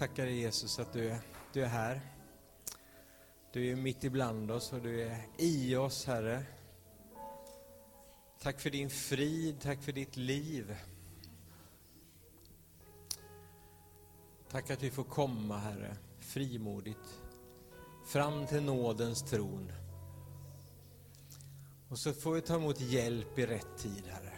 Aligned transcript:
tackar 0.00 0.26
dig 0.26 0.40
Jesus 0.40 0.78
att 0.78 0.92
du 0.92 1.08
är, 1.08 1.18
du 1.52 1.62
är 1.62 1.68
här. 1.68 2.00
Du 3.52 3.70
är 3.70 3.76
mitt 3.76 4.04
ibland 4.04 4.50
oss 4.50 4.72
och 4.72 4.82
du 4.82 5.02
är 5.02 5.26
i 5.38 5.76
oss, 5.76 6.04
Herre. 6.06 6.44
Tack 8.38 8.60
för 8.60 8.70
din 8.70 8.90
frid, 8.90 9.60
tack 9.60 9.82
för 9.82 9.92
ditt 9.92 10.16
liv. 10.16 10.76
Tack 14.50 14.70
att 14.70 14.82
vi 14.82 14.90
får 14.90 15.04
komma, 15.04 15.58
Herre, 15.58 15.96
frimodigt 16.20 17.20
fram 18.06 18.46
till 18.46 18.62
nådens 18.62 19.22
tron. 19.22 19.72
Och 21.88 21.98
så 21.98 22.12
får 22.12 22.32
vi 22.32 22.40
ta 22.40 22.54
emot 22.54 22.80
hjälp 22.80 23.38
i 23.38 23.46
rätt 23.46 23.78
tid, 23.78 24.04
Herre. 24.06 24.36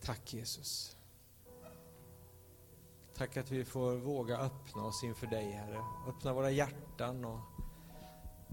Tack 0.00 0.34
Jesus. 0.34 0.96
Tack 3.20 3.36
att 3.36 3.50
vi 3.50 3.64
får 3.64 3.96
våga 3.96 4.38
öppna 4.38 4.84
oss 4.84 5.04
inför 5.04 5.26
dig, 5.26 5.50
Herre. 5.50 5.84
Öppna 6.08 6.32
våra 6.32 6.50
hjärtan 6.50 7.24
och 7.24 7.40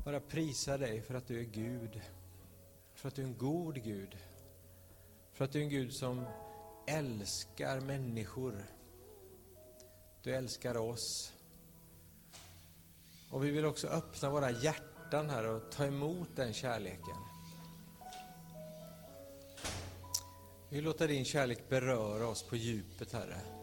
bara 0.05 0.19
prisa 0.19 0.77
dig 0.77 1.01
för 1.01 1.13
att 1.13 1.27
du 1.27 1.39
är 1.39 1.43
Gud. 1.43 2.01
För 2.93 3.07
att 3.07 3.15
du 3.15 3.21
är 3.21 3.25
en 3.25 3.37
god 3.37 3.83
Gud. 3.83 4.17
För 5.33 5.45
att 5.45 5.51
du 5.51 5.59
är 5.59 5.63
en 5.63 5.69
Gud 5.69 5.93
som 5.93 6.25
älskar 6.87 7.79
människor. 7.79 8.63
Du 10.23 10.35
älskar 10.35 10.77
oss. 10.77 11.33
Och 13.31 13.43
vi 13.43 13.51
vill 13.51 13.65
också 13.65 13.87
öppna 13.87 14.29
våra 14.29 14.51
hjärtan 14.51 15.29
här 15.29 15.43
och 15.43 15.71
ta 15.71 15.85
emot 15.85 16.29
den 16.35 16.53
kärleken. 16.53 17.17
Vi 20.69 20.75
vill 20.75 20.85
låta 20.85 21.07
din 21.07 21.25
kärlek 21.25 21.69
beröra 21.69 22.27
oss 22.27 22.43
på 22.43 22.55
djupet, 22.55 23.11
Herre. 23.11 23.56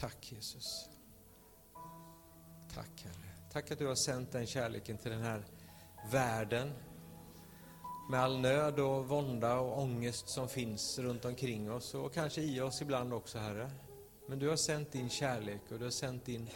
Tack 0.00 0.32
Jesus. 0.32 0.88
Tack 2.74 3.04
Herre. 3.04 3.50
Tack 3.52 3.70
att 3.70 3.78
du 3.78 3.86
har 3.86 3.94
sänt 3.94 4.32
den 4.32 4.46
kärleken 4.46 4.98
till 4.98 5.10
den 5.10 5.22
här 5.22 5.44
världen. 6.12 6.72
Med 8.10 8.20
all 8.20 8.40
nöd 8.40 8.80
och 8.80 9.08
vånda 9.08 9.58
och 9.58 9.78
ångest 9.82 10.28
som 10.28 10.48
finns 10.48 10.98
runt 10.98 11.24
omkring 11.24 11.72
oss 11.72 11.94
och 11.94 12.14
kanske 12.14 12.40
i 12.40 12.60
oss 12.60 12.82
ibland 12.82 13.12
också 13.12 13.38
Herre. 13.38 13.70
Men 14.28 14.38
du 14.38 14.48
har 14.48 14.56
sänt 14.56 14.92
din 14.92 15.10
kärlek 15.10 15.60
och 15.70 15.78
du 15.78 15.84
har 15.84 15.90
sänt 15.90 16.24
din, 16.24 16.50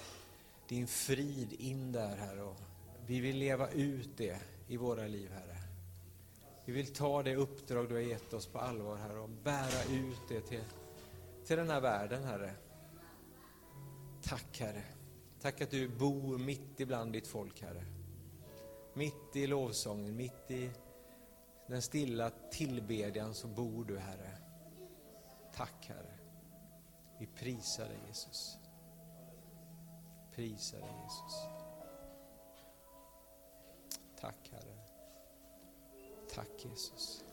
din 0.69 0.87
frid 0.87 1.53
in 1.53 1.93
där 1.93 2.17
Herre. 2.17 2.43
Och 2.43 2.61
vi 3.07 3.21
vill 3.21 3.37
leva 3.37 3.71
ut 3.71 4.17
det 4.17 4.39
i 4.69 4.77
våra 4.77 5.07
liv 5.07 5.31
Herre. 5.31 5.59
Vi 6.65 6.73
vill 6.73 6.95
ta 6.95 7.23
det 7.23 7.37
uppdrag 7.37 7.89
du 7.89 7.95
har 7.95 8.03
gett 8.03 8.33
oss 8.33 8.47
på 8.47 8.59
allvar 8.59 8.97
Herre 8.97 9.19
och 9.19 9.29
bära 9.29 9.85
ut 9.91 10.29
det 10.29 10.41
till, 10.41 10.65
till 11.47 11.57
den 11.57 11.71
här 11.71 11.81
världen 11.81 12.25
Herre. 12.25 12.55
Tack 14.23 14.61
Herre. 14.61 14.85
Tack 15.41 15.61
att 15.61 15.71
du 15.71 15.89
bor 15.89 16.39
mitt 16.39 16.81
ibland 16.81 17.13
ditt 17.13 17.27
folk 17.27 17.63
Herre. 17.63 17.85
Mitt 18.95 19.37
i 19.37 19.47
lovsången, 19.47 20.17
mitt 20.17 20.51
i 20.51 20.71
den 21.67 21.83
stilla 21.83 22.31
tillbedjan 22.31 23.35
så 23.35 23.47
bor 23.47 23.85
du 23.85 23.99
Herre. 23.99 24.39
Tack 25.55 25.87
Herre. 25.87 26.19
Vi 27.19 27.27
prisar 27.27 27.89
dig 27.89 27.99
Jesus. 28.09 28.59
Prisar 30.35 30.79
dig 30.79 30.95
Jesus. 31.03 31.47
Tack 34.21 34.51
Herre. 34.51 34.79
Tack 36.35 36.65
Jesus. 36.65 37.25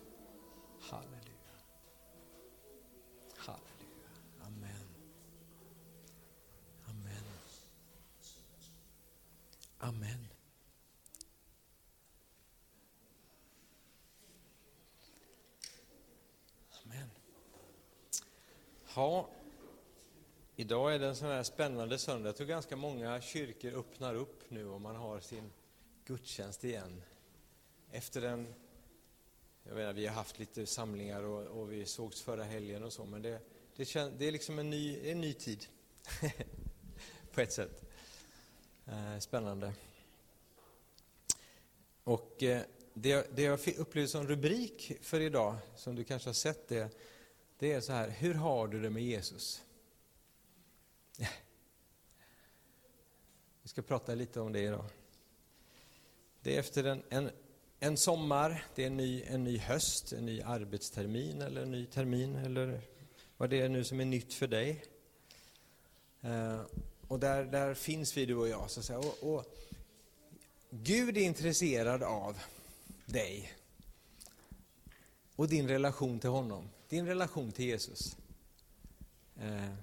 Halleluja. 0.80 1.40
Amen. 4.50 4.88
Amen. 6.90 7.23
Amen. 9.80 10.30
Amen. 16.86 17.10
Ja, 18.99 19.30
idag 20.55 20.95
är 20.95 20.99
det 20.99 21.08
en 21.08 21.15
sån 21.15 21.27
här 21.27 21.43
spännande 21.43 21.98
söndag. 21.98 22.30
Jag 22.30 22.36
tror 22.36 22.48
ganska 22.48 22.76
många 22.76 23.21
kyrkor 23.21 23.73
öppnar 23.73 24.15
upp 24.15 24.52
nu 24.52 24.67
och 24.67 24.82
man 24.82 24.95
har 24.95 25.20
sin 25.20 25.52
gudstjänst 26.05 26.64
igen. 26.64 27.02
Efter 27.92 28.21
en, 28.21 28.54
jag 29.64 29.76
menar, 29.76 29.93
vi 29.93 30.08
har 30.08 30.15
haft 30.15 30.39
lite 30.39 30.65
samlingar 30.65 31.23
och, 31.23 31.61
och 31.61 31.71
vi 31.71 31.86
sågs 31.86 32.21
förra 32.21 32.43
helgen 32.43 32.83
och 32.83 32.93
så, 32.93 33.05
men 33.05 33.21
det, 33.21 33.39
det, 33.76 33.86
kän, 33.86 34.14
det 34.17 34.26
är 34.26 34.32
liksom 34.32 34.59
en 34.59 34.70
ny, 34.70 35.11
en 35.11 35.21
ny 35.21 35.33
tid. 35.33 35.65
På 37.33 37.42
ett 37.42 37.54
sätt. 37.54 37.83
Eh, 38.86 39.20
spännande. 39.20 39.73
Och 42.04 42.43
eh, 42.43 42.61
det, 42.93 43.36
det 43.36 43.42
jag 43.42 43.59
upplevde 43.77 44.08
som 44.08 44.27
rubrik 44.27 44.92
för 45.02 45.20
idag, 45.20 45.55
som 45.76 45.95
du 45.95 46.04
kanske 46.04 46.30
har 46.30 46.33
sett 46.33 46.67
det, 46.67 46.89
det 47.59 47.71
är 47.73 47.81
så 47.81 47.93
här, 47.93 48.09
hur 48.09 48.33
har 48.33 48.67
du 48.67 48.81
det 48.81 48.89
med 48.89 49.03
Jesus? 49.03 49.64
Vi 53.61 53.70
ska 53.70 53.81
prata 53.81 54.15
lite 54.15 54.39
om 54.39 54.53
det 54.53 54.59
idag. 54.59 54.86
Det 56.42 56.55
är 56.55 56.59
efter 56.59 56.83
en, 56.83 57.03
en, 57.09 57.30
en 57.80 57.97
sommar, 57.97 58.65
det 58.75 58.83
är 58.83 58.87
en 58.87 58.97
ny, 58.97 59.23
en 59.23 59.43
ny 59.43 59.58
höst, 59.58 60.14
en 60.14 60.25
ny 60.25 60.42
arbetstermin 60.42 61.42
eller 61.42 61.61
en 61.61 61.71
ny 61.71 61.86
termin 61.86 62.36
eller 62.36 62.81
vad 63.37 63.49
det 63.49 63.61
är 63.61 63.70
nu 63.70 63.83
som 63.83 63.99
är 63.99 64.05
nytt 64.05 64.33
för 64.33 64.47
dig. 64.47 64.83
Eh, 66.21 66.61
och 67.08 67.20
där, 67.20 67.43
där 67.43 67.73
finns 67.73 68.17
vi, 68.17 68.26
du 68.26 68.36
och 68.36 68.47
jag. 68.47 68.70
Så 68.71 68.80
att 68.80 68.86
säga. 68.86 68.99
Och, 68.99 69.33
och 69.33 69.45
Gud 70.70 71.17
är 71.17 71.21
intresserad 71.21 72.03
av 72.03 72.37
dig 73.05 73.53
och 75.36 75.47
din 75.47 75.67
relation 75.67 76.20
till 76.20 76.30
honom, 76.30 76.70
din 76.89 77.05
relation 77.05 77.52
till 77.52 77.66
Jesus. 77.66 78.17
Eh, 79.39 79.73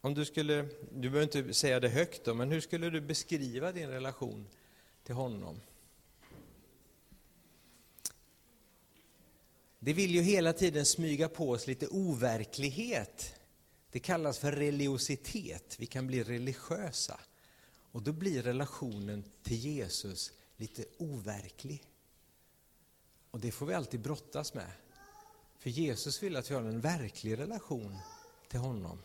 om 0.00 0.14
du 0.14 0.24
skulle, 0.24 0.68
du 0.92 1.10
behöver 1.10 1.22
inte 1.22 1.54
säga 1.54 1.80
det 1.80 1.88
högt 1.88 2.24
då, 2.24 2.34
men 2.34 2.50
hur 2.50 2.60
skulle 2.60 2.90
du 2.90 3.00
beskriva 3.00 3.72
din 3.72 3.88
relation 3.88 4.46
till 5.04 5.14
honom? 5.14 5.60
Det 9.78 9.92
vill 9.92 10.10
ju 10.10 10.22
hela 10.22 10.52
tiden 10.52 10.86
smyga 10.86 11.28
på 11.28 11.50
oss 11.50 11.66
lite 11.66 11.86
overklighet. 11.86 13.34
Det 13.90 13.98
kallas 14.00 14.38
för 14.38 14.52
religiositet. 14.52 15.76
Vi 15.78 15.86
kan 15.86 16.06
bli 16.06 16.22
religiösa. 16.22 17.20
Och 17.92 18.02
då 18.02 18.12
blir 18.12 18.42
relationen 18.42 19.24
till 19.42 19.56
Jesus 19.56 20.32
lite 20.56 20.84
overklig. 20.98 21.91
Och 23.32 23.40
det 23.40 23.50
får 23.50 23.66
vi 23.66 23.74
alltid 23.74 24.00
brottas 24.00 24.54
med. 24.54 24.72
För 25.58 25.70
Jesus 25.70 26.22
vill 26.22 26.36
att 26.36 26.50
vi 26.50 26.54
har 26.54 26.62
en 26.62 26.80
verklig 26.80 27.38
relation 27.38 27.98
till 28.48 28.60
honom. 28.60 29.02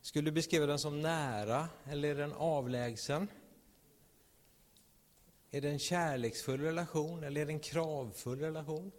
Skulle 0.00 0.30
du 0.30 0.34
beskriva 0.34 0.66
den 0.66 0.78
som 0.78 1.00
nära 1.00 1.68
eller 1.84 2.08
är 2.08 2.14
den 2.14 2.32
avlägsen? 2.32 3.28
Är 5.50 5.60
det 5.60 5.68
en 5.68 5.78
kärleksfull 5.78 6.60
relation 6.60 7.24
eller 7.24 7.40
är 7.40 7.46
det 7.46 7.52
en 7.52 7.60
kravfull 7.60 8.40
relation? 8.40 8.92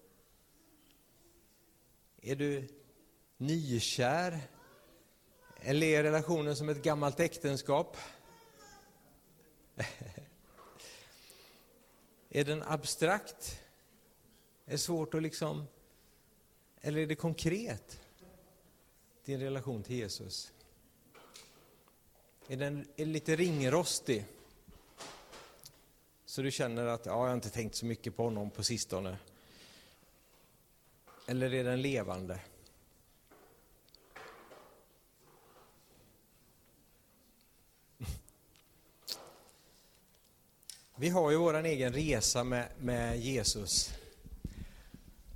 Är 2.22 2.36
du 2.36 2.68
nykär? 3.38 4.40
Eller 5.56 5.88
är 5.88 6.04
relationen 6.04 6.56
som 6.56 6.70
ett 6.70 6.84
gammalt 6.84 7.20
äktenskap? 7.20 7.98
är 12.36 12.44
den 12.44 12.64
abstrakt? 12.64 13.62
Är 14.66 14.72
det 14.72 14.78
svårt 14.78 15.14
att 15.14 15.24
liksom... 15.24 15.66
Eller 16.82 17.02
är 17.02 17.08
det 17.08 17.16
konkret? 17.16 18.02
Din 19.26 19.40
relation 19.40 19.84
till 19.84 19.96
Jesus? 19.96 20.52
Är 22.48 22.58
den 22.58 22.88
är 22.96 23.06
lite 23.06 23.36
ringrostig? 23.36 24.26
Så 26.26 26.42
du 26.42 26.52
känner 26.52 26.86
att 26.86 27.06
ja, 27.06 27.12
jag 27.12 27.28
har 27.28 27.34
inte 27.34 27.50
tänkt 27.50 27.76
så 27.76 27.86
mycket 27.86 28.16
på 28.16 28.24
honom 28.24 28.50
på 28.50 28.64
sistone. 28.64 29.18
Eller 31.28 31.54
är 31.54 31.64
den 31.64 31.82
levande? 31.82 32.40
Vi 40.96 41.10
har 41.10 41.32
ju 41.32 41.38
vår 41.38 41.66
egen 41.66 41.94
resa 41.94 42.44
med, 42.44 42.68
med 42.80 43.20
Jesus, 43.20 43.94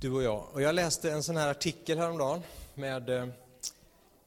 du 0.00 0.10
och 0.10 0.22
jag. 0.22 0.46
Och 0.52 0.62
jag 0.62 0.74
läste 0.74 1.10
en 1.10 1.22
sån 1.22 1.36
här 1.36 1.48
artikel 1.48 1.98
häromdagen 1.98 2.42
med 2.74 3.10
eh, 3.10 3.28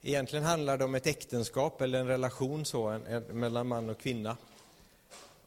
Egentligen 0.02 0.46
handlar 0.46 0.78
det 0.78 0.86
om 0.86 0.96
ett 0.96 1.08
äktenskap 1.08 1.82
eller 1.82 2.00
en 2.00 2.08
relation 2.08 2.66
så, 2.66 2.88
en, 2.88 3.06
en, 3.06 3.24
mellan 3.24 3.68
man 3.68 3.90
och 3.90 4.00
kvinna 4.00 4.38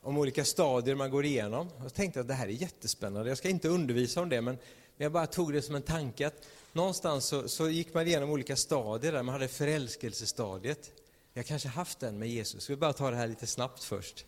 om 0.03 0.19
olika 0.19 0.45
stadier 0.45 0.95
man 0.95 1.11
går 1.11 1.25
igenom. 1.25 1.71
Jag 1.83 1.95
tänkte 1.95 2.21
att 2.21 2.29
det 2.29 2.35
här 2.35 2.47
är 2.47 2.51
jättespännande. 2.51 3.29
Jag 3.29 3.39
ska 3.39 3.49
inte 3.49 3.69
undervisa 3.69 4.21
om 4.21 4.29
det, 4.29 4.41
men 4.41 4.59
jag 4.97 5.13
bara 5.13 5.27
tog 5.27 5.53
det 5.53 5.63
som 5.63 5.75
en 5.75 5.83
tanke 5.83 6.27
att 6.27 6.47
någonstans 6.73 7.25
så, 7.25 7.49
så 7.49 7.69
gick 7.69 7.95
man 7.95 8.07
igenom 8.07 8.31
olika 8.31 8.57
stadier 8.57 9.13
där. 9.13 9.23
Man 9.23 9.33
hade 9.33 9.49
förälskelsestadiet. 9.49 10.91
Jag 11.33 11.47
kanske 11.47 11.69
haft 11.69 12.01
den 12.01 12.19
med 12.19 12.29
Jesus. 12.29 12.71
Vi 12.71 12.77
bara 12.77 12.93
ta 12.93 13.11
det 13.11 13.17
här 13.17 13.27
lite 13.27 13.47
snabbt 13.47 13.85
först. 13.85 14.27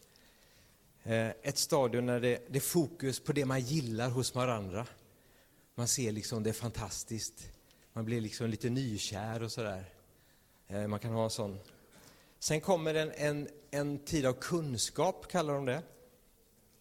Eh, 1.08 1.30
ett 1.42 1.58
stadium 1.58 2.06
när 2.06 2.20
det, 2.20 2.42
det 2.48 2.58
är 2.58 2.60
fokus 2.60 3.20
på 3.20 3.32
det 3.32 3.44
man 3.44 3.60
gillar 3.60 4.10
hos 4.10 4.34
varandra. 4.34 4.86
Man 5.74 5.88
ser 5.88 6.12
liksom 6.12 6.42
det 6.42 6.50
är 6.50 6.54
fantastiskt. 6.54 7.48
Man 7.92 8.04
blir 8.04 8.20
liksom 8.20 8.50
lite 8.50 8.70
nykär 8.70 9.42
och 9.42 9.52
sådär. 9.52 9.84
Eh, 10.68 10.86
man 10.86 11.00
kan 11.00 11.12
ha 11.12 11.24
en 11.24 11.30
sån. 11.30 11.58
Sen 12.38 12.60
kommer 12.60 12.94
en, 12.94 13.12
en, 13.12 13.48
en 13.70 13.98
tid 13.98 14.26
av 14.26 14.32
kunskap, 14.32 15.28
kallar 15.30 15.54
de 15.54 15.64
det. 15.64 15.82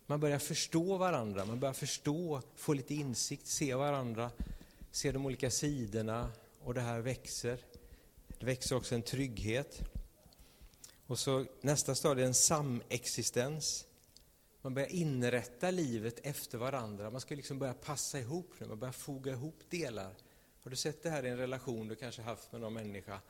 Man 0.05 0.19
börjar 0.19 0.39
förstå 0.39 0.97
varandra, 0.97 1.45
man 1.45 1.59
börjar 1.59 1.73
förstå, 1.73 2.41
få 2.55 2.73
lite 2.73 2.95
insikt, 2.95 3.47
se 3.47 3.75
varandra, 3.75 4.31
se 4.91 5.11
de 5.11 5.25
olika 5.25 5.51
sidorna 5.51 6.31
och 6.63 6.73
det 6.73 6.81
här 6.81 6.99
växer. 6.99 7.59
Det 8.39 8.45
växer 8.45 8.75
också 8.75 8.95
en 8.95 9.01
trygghet. 9.01 9.81
Och 11.07 11.19
så 11.19 11.45
nästa 11.61 11.95
stadie 11.95 12.25
en 12.25 12.33
samexistens. 12.33 13.85
Man 14.65 14.73
börjar 14.73 14.91
inrätta 14.91 15.71
livet 15.71 16.19
efter 16.23 16.57
varandra. 16.57 17.09
Man 17.09 17.21
ska 17.21 17.35
liksom 17.35 17.59
börja 17.59 17.73
passa 17.73 18.19
ihop 18.19 18.53
nu, 18.57 18.67
man 18.67 18.79
börjar 18.79 18.91
foga 18.91 19.31
ihop 19.31 19.59
delar. 19.69 20.15
Har 20.61 20.69
du 20.71 20.75
sett 20.75 21.03
det 21.03 21.09
här 21.09 21.25
i 21.25 21.29
en 21.29 21.37
relation 21.37 21.87
du 21.87 21.95
kanske 21.95 22.21
haft 22.21 22.51
med 22.51 22.61
någon 22.61 22.73
människa? 22.73 23.21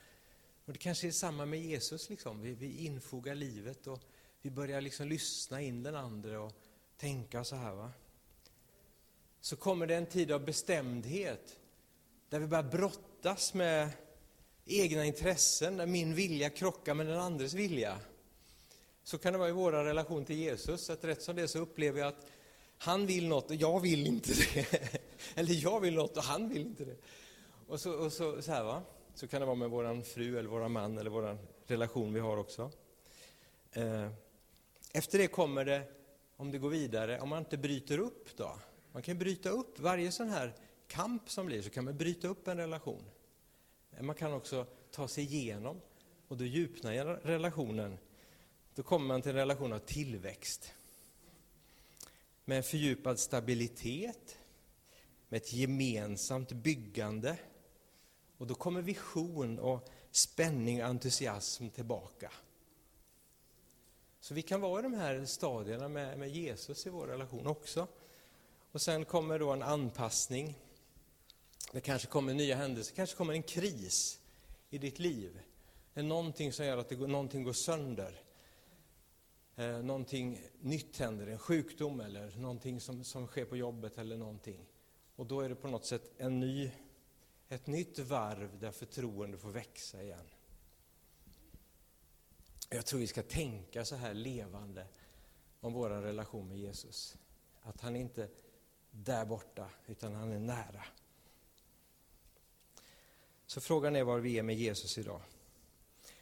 Och 0.65 0.73
det 0.73 0.79
kanske 0.79 1.07
är 1.07 1.11
samma 1.11 1.45
med 1.45 1.59
Jesus, 1.59 2.09
liksom. 2.09 2.41
vi, 2.41 2.53
vi 2.53 2.85
infogar 2.85 3.35
livet 3.35 3.87
och 3.87 4.01
vi 4.41 4.51
börjar 4.51 4.81
liksom 4.81 5.07
lyssna 5.07 5.61
in 5.61 5.83
den 5.83 5.95
andra 5.95 6.41
och 6.41 6.53
tänka 6.97 7.43
så 7.43 7.55
här. 7.55 7.75
Va? 7.75 7.91
Så 9.41 9.55
kommer 9.55 9.88
det 9.88 9.95
en 9.95 10.05
tid 10.05 10.31
av 10.31 10.45
bestämdhet, 10.45 11.59
där 12.29 12.39
vi 12.39 12.47
börjar 12.47 12.63
brottas 12.63 13.53
med 13.53 13.89
egna 14.65 15.05
intressen, 15.05 15.77
där 15.77 15.85
min 15.85 16.15
vilja 16.15 16.49
krockar 16.49 16.93
med 16.93 17.07
den 17.07 17.19
andres 17.19 17.53
vilja. 17.53 17.99
Så 19.05 19.17
kan 19.17 19.33
det 19.33 19.39
vara 19.39 19.49
i 19.49 19.51
vår 19.51 19.71
relation 19.71 20.25
till 20.25 20.35
Jesus, 20.35 20.89
att 20.89 21.03
rätt 21.03 21.21
som 21.21 21.35
det 21.35 21.47
så 21.47 21.59
upplever 21.59 21.99
jag 21.99 22.07
att 22.07 22.25
han 22.77 23.05
vill 23.05 23.27
något 23.27 23.49
och 23.49 23.55
jag 23.55 23.79
vill 23.79 24.07
inte 24.07 24.33
det. 24.33 25.01
Eller 25.35 25.63
jag 25.63 25.79
vill 25.79 25.95
något 25.95 26.17
och 26.17 26.23
han 26.23 26.49
vill 26.49 26.61
inte 26.61 26.85
det. 26.85 26.95
Och 27.67 27.79
så, 27.79 27.91
och 27.91 28.13
så, 28.13 28.41
så 28.41 28.51
här 28.51 28.63
va. 28.63 28.81
Så 29.13 29.27
kan 29.27 29.39
det 29.39 29.45
vara 29.45 29.55
med 29.55 29.69
vår 29.69 30.01
fru 30.01 30.39
eller 30.39 30.49
vår 30.49 30.67
man 30.67 30.97
eller 30.97 31.09
vår 31.09 31.37
relation 31.67 32.13
vi 32.13 32.19
har 32.19 32.37
också. 32.37 32.71
Eh, 33.71 34.09
efter 34.93 35.17
det 35.17 35.27
kommer 35.27 35.65
det, 35.65 35.81
om 36.35 36.51
det 36.51 36.57
går 36.57 36.69
vidare, 36.69 37.19
om 37.19 37.29
man 37.29 37.39
inte 37.39 37.57
bryter 37.57 37.97
upp 37.97 38.37
då. 38.37 38.59
Man 38.91 39.01
kan 39.01 39.17
bryta 39.17 39.49
upp, 39.49 39.79
varje 39.79 40.11
sån 40.11 40.29
här 40.29 40.53
kamp 40.87 41.29
som 41.29 41.45
blir 41.45 41.61
så 41.61 41.69
kan 41.69 41.85
man 41.85 41.97
bryta 41.97 42.27
upp 42.27 42.47
en 42.47 42.57
relation. 42.57 43.03
Man 43.99 44.15
kan 44.15 44.33
också 44.33 44.65
ta 44.91 45.07
sig 45.07 45.23
igenom 45.23 45.81
och 46.27 46.37
då 46.37 46.45
djupnar 46.45 46.93
relationen. 47.23 47.97
Då 48.75 48.83
kommer 48.83 49.07
man 49.07 49.22
till 49.22 49.31
en 49.31 49.38
relation 49.38 49.74
av 49.74 49.80
tillväxt. 49.80 50.74
Med 52.45 52.66
fördjupad 52.66 53.19
stabilitet, 53.19 54.38
med 55.30 55.38
ett 55.38 55.54
gemensamt 55.54 56.51
byggande. 56.51 57.38
Och 58.38 58.48
då 58.48 58.56
kommer 58.56 58.81
vision 58.81 59.60
och 59.60 59.89
spänning 60.12 60.83
och 60.83 60.89
entusiasm 60.89 61.69
tillbaka. 61.69 62.31
Så 64.19 64.33
vi 64.33 64.42
kan 64.42 64.62
vara 64.62 64.80
i 64.80 64.83
de 64.83 64.94
här 64.94 65.25
stadierna 65.25 65.88
med, 65.88 66.19
med 66.19 66.30
Jesus 66.30 66.88
i 66.88 66.89
vår 66.89 67.07
relation 67.07 67.48
också. 67.48 67.88
Och 68.72 68.81
sen 68.81 69.06
kommer 69.06 69.39
då 69.39 69.51
en 69.51 69.63
anpassning. 69.63 70.60
Det 71.72 71.81
kanske 71.81 72.07
kommer 72.07 72.33
nya 72.33 72.56
händelser, 72.56 72.92
det 72.92 72.95
kanske 72.95 73.16
kommer 73.16 73.33
en 73.33 73.44
kris 73.44 74.19
i 74.69 74.77
ditt 74.77 75.00
liv. 75.00 75.39
Det 75.94 76.00
är 76.00 76.04
någonting 76.04 76.54
som 76.54 76.66
gör 76.66 76.77
att 76.77 76.89
det 76.89 76.95
går, 76.95 77.07
någonting 77.07 77.44
går 77.44 77.54
sönder. 77.54 78.25
Eh, 79.55 79.83
någonting 79.83 80.41
nytt 80.59 80.97
händer, 80.97 81.27
en 81.27 81.39
sjukdom 81.39 81.99
eller 81.99 82.35
någonting 82.37 82.79
som, 82.79 83.03
som 83.03 83.27
sker 83.27 83.45
på 83.45 83.57
jobbet 83.57 83.97
eller 83.97 84.17
någonting. 84.17 84.65
Och 85.15 85.25
då 85.25 85.41
är 85.41 85.49
det 85.49 85.55
på 85.55 85.67
något 85.67 85.85
sätt 85.85 86.11
en 86.17 86.39
ny, 86.39 86.71
ett 87.49 87.67
nytt 87.67 87.99
varv 87.99 88.59
där 88.59 88.71
förtroende 88.71 89.37
får 89.37 89.51
växa 89.51 90.03
igen. 90.03 90.29
Jag 92.69 92.85
tror 92.85 92.99
vi 92.99 93.07
ska 93.07 93.23
tänka 93.23 93.85
så 93.85 93.95
här 93.95 94.13
levande 94.13 94.87
om 95.59 95.73
vår 95.73 95.89
relation 95.89 96.47
med 96.47 96.57
Jesus. 96.57 97.17
Att 97.61 97.81
han 97.81 97.95
är 97.95 97.99
inte 97.99 98.29
där 98.91 99.25
borta, 99.25 99.69
utan 99.87 100.13
han 100.13 100.31
är 100.31 100.39
nära. 100.39 100.83
Så 103.45 103.61
frågan 103.61 103.95
är 103.95 104.03
var 104.03 104.19
vi 104.19 104.39
är 104.39 104.43
med 104.43 104.55
Jesus 104.55 104.97
idag. 104.97 105.21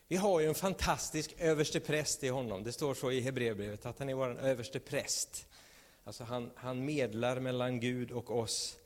Vi 0.07 0.15
har 0.15 0.39
ju 0.39 0.47
en 0.47 0.55
fantastisk 0.55 1.35
överste 1.37 1.79
präst 1.79 2.23
i 2.23 2.27
honom. 2.27 2.63
Det 2.63 2.71
står 2.71 2.93
så 2.93 3.11
i 3.11 3.21
Hebreerbrevet 3.21 3.85
att 3.85 3.99
han 3.99 4.09
är 4.09 4.13
vår 4.13 4.39
överste 4.39 4.79
präst. 4.79 5.47
Alltså 6.03 6.23
han, 6.23 6.51
han 6.55 6.85
medlar 6.85 7.39
mellan 7.39 7.79
Gud 7.79 8.11
och 8.11 8.39
oss. 8.39 8.77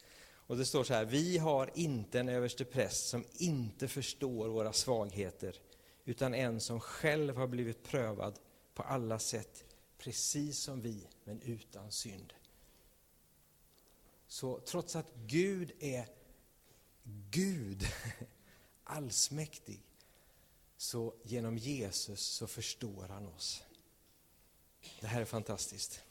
Och 0.48 0.58
det 0.58 0.66
står 0.66 0.84
så 0.84 0.94
här, 0.94 1.06
vi 1.06 1.38
har 1.38 1.72
inte 1.74 2.20
en 2.20 2.30
överste 2.30 2.66
präst 2.66 3.08
som 3.10 3.26
inte 3.34 3.88
förstår 3.88 4.48
våra 4.48 4.74
svagheter, 4.74 5.56
utan 6.06 6.34
en 6.34 6.60
som 6.62 6.80
själv 6.80 7.38
har 7.38 7.48
blivit 7.48 7.84
prövad 7.84 8.40
på 8.74 8.84
alla 8.84 9.20
sätt, 9.20 9.64
precis 9.98 10.60
som 10.60 10.82
vi, 10.82 11.08
men 11.24 11.42
utan 11.42 11.92
synd. 11.92 12.34
Så 14.28 14.60
trots 14.60 14.96
att 14.96 15.16
Gud 15.16 15.72
är 15.80 16.06
Gud, 17.30 17.84
allsmäktig, 18.84 19.82
så 20.78 21.14
genom 21.24 21.58
Jesus 21.58 22.22
så 22.22 22.48
förstår 22.48 23.08
han 23.08 23.28
oss. 23.28 23.64
Det 25.00 25.08
här 25.08 25.22
är 25.22 25.26
fantastiskt. 25.26 26.02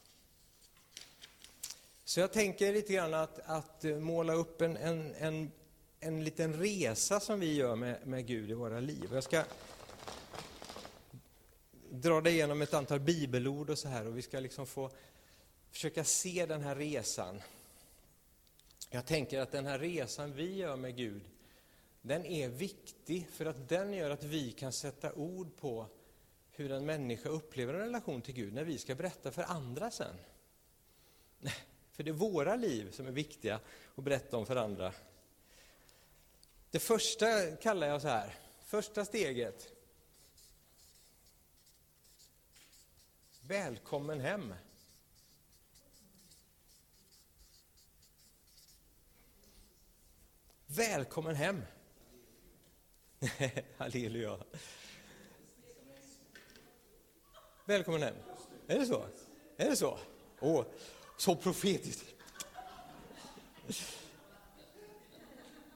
Så 2.04 2.20
jag 2.20 2.32
tänker 2.32 2.72
lite 2.72 2.92
grann 2.92 3.14
att, 3.14 3.38
att 3.38 3.82
måla 3.82 4.32
upp 4.32 4.60
en, 4.60 4.76
en, 4.76 5.14
en, 5.14 5.52
en 6.00 6.24
liten 6.24 6.54
resa 6.54 7.20
som 7.20 7.40
vi 7.40 7.54
gör 7.54 7.76
med, 7.76 8.06
med 8.06 8.26
Gud 8.26 8.50
i 8.50 8.54
våra 8.54 8.80
liv. 8.80 9.08
Jag 9.12 9.24
ska 9.24 9.44
dra 11.90 12.20
dig 12.20 12.32
igenom 12.32 12.62
ett 12.62 12.74
antal 12.74 13.00
bibelord 13.00 13.70
och 13.70 13.78
så 13.78 13.88
här 13.88 14.06
och 14.06 14.19
vi 14.19 14.22
ska 14.22 14.40
liksom 14.40 14.66
få 14.66 14.90
försöka 15.70 16.04
se 16.04 16.46
den 16.46 16.62
här 16.62 16.76
resan. 16.76 17.42
Jag 18.90 19.06
tänker 19.06 19.40
att 19.40 19.52
den 19.52 19.66
här 19.66 19.78
resan 19.78 20.32
vi 20.32 20.54
gör 20.54 20.76
med 20.76 20.96
Gud, 20.96 21.22
den 22.06 22.27
är 22.27 22.48
viktig 22.48 23.29
för 23.31 23.46
att 23.46 23.69
den 23.69 23.93
gör 23.93 24.10
att 24.10 24.25
vi 24.25 24.53
kan 24.53 24.72
sätta 24.72 25.13
ord 25.13 25.56
på 25.56 25.86
hur 26.51 26.72
en 26.72 26.86
människa 26.86 27.29
upplever 27.29 27.75
en 27.75 27.81
relation 27.81 28.22
till 28.22 28.34
Gud 28.34 28.53
när 28.53 28.65
vi 28.65 28.79
ska 28.79 28.94
berätta 28.94 29.31
för 29.31 29.43
andra 29.43 29.91
sen. 29.91 30.17
För 31.93 32.03
det 32.03 32.10
är 32.10 32.13
våra 32.13 32.56
liv 32.56 32.91
som 32.91 33.06
är 33.06 33.10
viktiga 33.10 33.60
att 33.94 34.05
berätta 34.05 34.36
om 34.36 34.46
för 34.46 34.56
andra. 34.56 34.93
Det 36.70 36.79
första 36.79 37.56
kallar 37.56 37.86
jag 37.86 38.03
så 38.03 38.08
här, 38.08 38.34
första 38.65 39.05
steget. 39.05 39.72
Välkommen 43.41 44.20
hem. 44.20 44.55
Välkommen 50.67 51.34
hem. 51.34 51.63
Halleluja. 53.77 54.37
Välkommen 57.65 58.03
hem. 58.03 58.15
Är 58.67 58.79
det 58.79 58.87
så? 58.87 59.05
Är 59.56 59.70
det 59.70 59.77
så? 59.77 59.99
Åh, 60.41 60.65
så 61.17 61.37
profetiskt. 61.37 62.05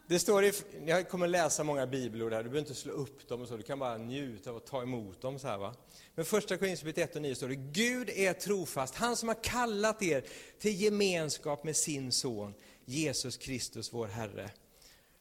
Det 0.06 0.18
står 0.18 0.44
i, 0.44 0.52
jag 0.86 1.08
kommer 1.08 1.28
läsa 1.28 1.64
många 1.64 1.86
bibelord 1.86 2.32
här, 2.32 2.42
du 2.42 2.48
behöver 2.48 2.68
inte 2.68 2.74
slå 2.74 2.92
upp 2.92 3.28
dem 3.28 3.42
och 3.42 3.48
så, 3.48 3.56
du 3.56 3.62
kan 3.62 3.78
bara 3.78 3.96
njuta 3.96 4.50
av 4.50 4.56
att 4.56 4.66
ta 4.66 4.82
emot 4.82 5.20
dem. 5.20 5.38
Så 5.38 5.48
här, 5.48 5.58
va? 5.58 5.74
Men 6.14 6.24
första 6.24 6.56
Korinthierbrevet 6.56 7.10
1 7.10 7.16
och 7.16 7.22
9 7.22 7.34
står 7.34 7.48
det, 7.48 7.54
Gud 7.54 8.10
är 8.10 8.32
trofast, 8.32 8.94
han 8.94 9.16
som 9.16 9.28
har 9.28 9.42
kallat 9.42 10.02
er 10.02 10.24
till 10.58 10.80
gemenskap 10.80 11.64
med 11.64 11.76
sin 11.76 12.12
son, 12.12 12.54
Jesus 12.84 13.36
Kristus 13.36 13.92
vår 13.92 14.06
Herre. 14.06 14.50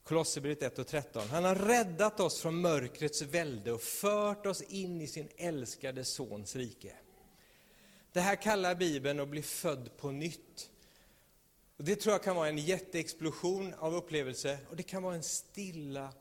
Kolosserbrevet 0.10 0.63
1 0.63 0.80
och 0.80 0.88
13. 0.88 1.28
Han 1.28 1.44
har 1.44 1.56
räddat 1.56 2.20
oss 2.20 2.42
från 2.42 2.62
mörkrets 2.62 3.22
välde 3.22 3.72
och 3.72 3.82
fört 3.82 4.46
oss 4.46 4.62
in 4.62 5.01
i 5.01 5.08
sin 5.08 5.30
älskade 5.38 6.06
Sons 6.06 6.56
rike. 6.56 6.96
Det 8.12 8.20
här 8.20 8.36
kallar 8.36 8.75
Bibeln 8.75 9.20
att 9.20 9.28
bli 9.28 9.42
född 9.42 9.98
på 9.98 10.12
nytt. 10.12 10.70
Och 11.78 11.84
det 11.84 11.96
tror 11.96 12.13
jag 12.13 12.24
kan 12.24 12.36
vara 12.36 12.50
en 12.50 12.58
jätteexplosion 12.58 13.74
av 13.74 13.96
upplevelse 13.96 14.60
och 14.70 14.75
det 14.75 14.84
kan 14.84 15.04
vara 15.04 15.16
en 15.16 15.24
stilla 15.24 16.13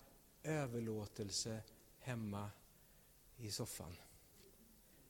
överlåtelse 0.43 1.61
hemma 2.01 2.51
i 3.37 3.51
soffan. 3.51 3.97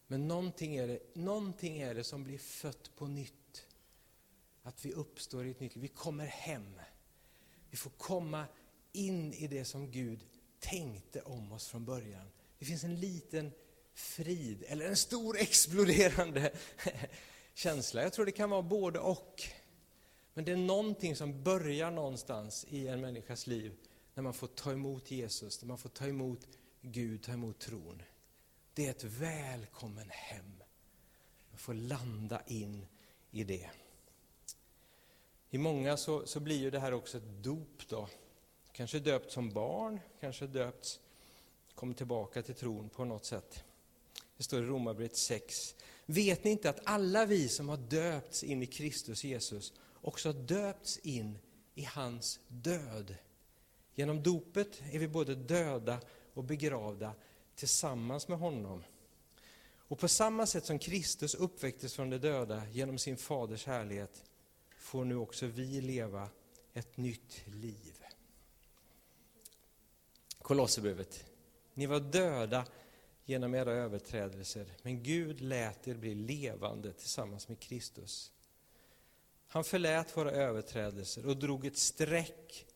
Men 0.06 0.28
någonting 0.28 0.76
är, 0.76 0.88
det, 0.88 1.16
någonting 1.16 1.80
är 1.80 1.94
det 1.94 2.04
som 2.04 2.24
blir 2.24 2.38
fött 2.38 2.90
på 2.96 3.06
nytt. 3.06 3.66
Att 4.62 4.84
vi 4.84 4.92
uppstår 4.92 5.46
i 5.46 5.50
ett 5.50 5.60
nytt 5.60 5.74
liv. 5.74 5.82
Vi 5.82 5.88
kommer 5.88 6.26
hem 6.26 6.80
Vi 7.70 7.76
får 7.76 7.90
komma 7.90 8.44
in 8.98 9.32
i 9.32 9.46
det 9.46 9.64
som 9.64 9.90
Gud 9.90 10.20
tänkte 10.60 11.22
om 11.22 11.52
oss 11.52 11.68
från 11.68 11.84
början. 11.84 12.30
Det 12.58 12.64
finns 12.64 12.84
en 12.84 13.00
liten 13.00 13.52
frid, 13.94 14.64
eller 14.68 14.88
en 14.88 14.96
stor 14.96 15.38
exploderande 15.38 16.52
känsla. 17.54 18.02
Jag 18.02 18.12
tror 18.12 18.26
det 18.26 18.32
kan 18.32 18.50
vara 18.50 18.62
både 18.62 18.98
och. 18.98 19.42
Men 20.34 20.44
det 20.44 20.52
är 20.52 20.56
någonting 20.56 21.16
som 21.16 21.42
börjar 21.42 21.90
någonstans 21.90 22.66
i 22.68 22.88
en 22.88 23.00
människas 23.00 23.46
liv 23.46 23.76
när 24.14 24.22
man 24.22 24.34
får 24.34 24.46
ta 24.46 24.72
emot 24.72 25.10
Jesus, 25.10 25.62
när 25.62 25.68
man 25.68 25.78
får 25.78 25.88
ta 25.88 26.06
emot 26.06 26.48
Gud, 26.80 27.22
ta 27.22 27.32
emot 27.32 27.58
tron. 27.58 28.02
Det 28.74 28.86
är 28.86 28.90
ett 28.90 29.04
välkommen 29.04 30.10
hem. 30.10 30.62
Man 31.50 31.58
får 31.58 31.74
landa 31.74 32.42
in 32.46 32.86
i 33.30 33.44
det. 33.44 33.70
I 35.50 35.58
många 35.58 35.96
så, 35.96 36.26
så 36.26 36.40
blir 36.40 36.56
ju 36.56 36.70
det 36.70 36.80
här 36.80 36.92
också 36.92 37.18
ett 37.18 37.42
dop 37.42 37.88
då. 37.88 38.08
Kanske 38.78 38.98
döpt 38.98 39.32
som 39.32 39.50
barn, 39.50 40.00
kanske 40.20 40.46
döpt, 40.46 41.00
kommit 41.74 41.96
tillbaka 41.96 42.42
till 42.42 42.54
tron 42.54 42.88
på 42.88 43.04
något 43.04 43.24
sätt. 43.24 43.64
Det 44.36 44.42
står 44.42 44.62
i 44.62 44.66
Romarbrevet 44.66 45.16
6. 45.16 45.74
Vet 46.06 46.44
ni 46.44 46.50
inte 46.50 46.70
att 46.70 46.80
alla 46.84 47.26
vi 47.26 47.48
som 47.48 47.68
har 47.68 47.76
döpts 47.76 48.44
in 48.44 48.62
i 48.62 48.66
Kristus 48.66 49.24
Jesus 49.24 49.72
också 50.00 50.28
har 50.28 50.34
döpts 50.34 50.98
in 50.98 51.38
i 51.74 51.84
hans 51.84 52.40
död? 52.48 53.14
Genom 53.94 54.22
dopet 54.22 54.82
är 54.92 54.98
vi 54.98 55.08
både 55.08 55.34
döda 55.34 56.00
och 56.34 56.44
begravda 56.44 57.14
tillsammans 57.54 58.28
med 58.28 58.38
honom. 58.38 58.84
Och 59.76 59.98
på 59.98 60.08
samma 60.08 60.46
sätt 60.46 60.64
som 60.64 60.78
Kristus 60.78 61.34
uppväcktes 61.34 61.94
från 61.94 62.10
de 62.10 62.18
döda 62.18 62.62
genom 62.68 62.98
sin 62.98 63.16
faders 63.16 63.66
härlighet 63.66 64.24
får 64.76 65.04
nu 65.04 65.16
också 65.16 65.46
vi 65.46 65.80
leva 65.80 66.28
ett 66.74 66.96
nytt 66.96 67.42
liv. 67.46 67.97
Kolosserbrevet. 70.48 71.24
Ni 71.74 71.86
var 71.86 72.00
döda 72.00 72.66
genom 73.24 73.54
era 73.54 73.72
överträdelser, 73.72 74.66
men 74.82 75.02
Gud 75.02 75.40
lät 75.40 75.88
er 75.88 75.94
bli 75.94 76.14
levande 76.14 76.92
tillsammans 76.92 77.48
med 77.48 77.60
Kristus. 77.60 78.32
Han 79.48 79.64
förlät 79.64 80.16
våra 80.16 80.30
överträdelser 80.30 81.26
och 81.26 81.36
drog 81.36 81.66
ett 81.66 81.76
streck 81.76 82.66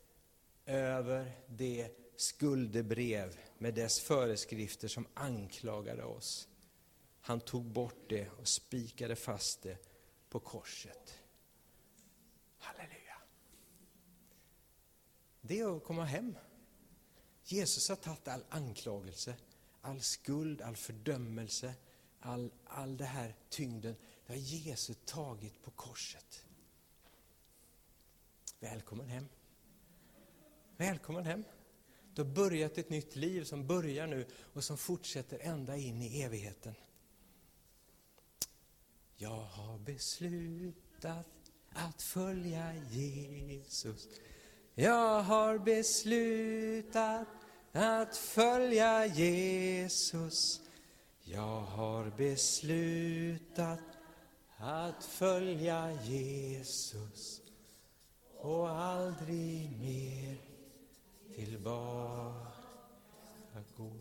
över 0.67 1.33
det 1.47 1.91
skuldebrev 2.17 3.39
med 3.59 3.75
dess 3.75 4.01
föreskrifter 4.01 4.89
som 4.89 5.07
anklagade 5.15 6.05
oss. 6.05 6.49
Han 7.21 7.41
tog 7.41 7.65
bort 7.65 8.09
det 8.09 8.29
och 8.31 8.49
spikade 8.49 9.17
fast 9.17 9.63
det 9.63 9.79
på 10.29 10.41
korset. 10.41 11.21
Halleluja. 12.59 13.17
Det 15.41 15.61
är 15.61 15.77
att 15.77 15.85
komma 15.85 16.05
hem. 16.05 16.35
Jesus 17.53 17.89
har 17.89 17.97
tagit 17.97 18.29
all 18.29 18.45
anklagelse, 18.49 19.37
all 19.81 20.01
skuld, 20.01 20.63
all 20.63 20.77
fördömelse, 20.77 21.75
all, 22.21 22.51
all 22.65 22.97
det 22.97 23.05
här 23.05 23.35
tyngden. 23.49 23.97
Det 24.27 24.33
har 24.33 24.41
Jesus 24.41 24.97
tagit 25.05 25.63
på 25.63 25.71
korset. 25.71 26.45
Välkommen 28.61 29.09
hem. 29.09 29.29
Välkommen 30.77 31.27
hem. 31.27 31.45
Du 32.15 32.23
har 32.23 32.31
börjat 32.31 32.79
ett 32.79 32.91
nytt 32.91 33.17
liv 33.17 33.45
som 33.45 33.67
börjar 33.67 34.07
nu 34.07 34.27
och 34.53 34.65
som 34.65 34.79
fortsätter 34.79 35.39
ända 35.39 35.77
in 35.77 36.03
i 36.03 36.23
evigheten. 36.23 36.75
Jag 39.17 39.43
har 39.43 39.79
beslutat 39.79 41.29
att 41.69 42.03
följa 42.03 42.75
Jesus. 42.75 44.09
Jag 44.75 45.23
har 45.23 45.59
beslutat 45.59 47.42
att 47.73 48.17
följa 48.17 49.07
Jesus. 49.07 50.61
Jag 51.25 51.61
har 51.61 52.11
beslutat 52.11 53.81
att 54.57 55.05
följa 55.05 56.03
Jesus 56.03 57.41
och 58.37 58.71
aldrig 58.71 59.71
mer 59.81 60.37
tillbaka 61.35 62.53
gå. 63.77 63.93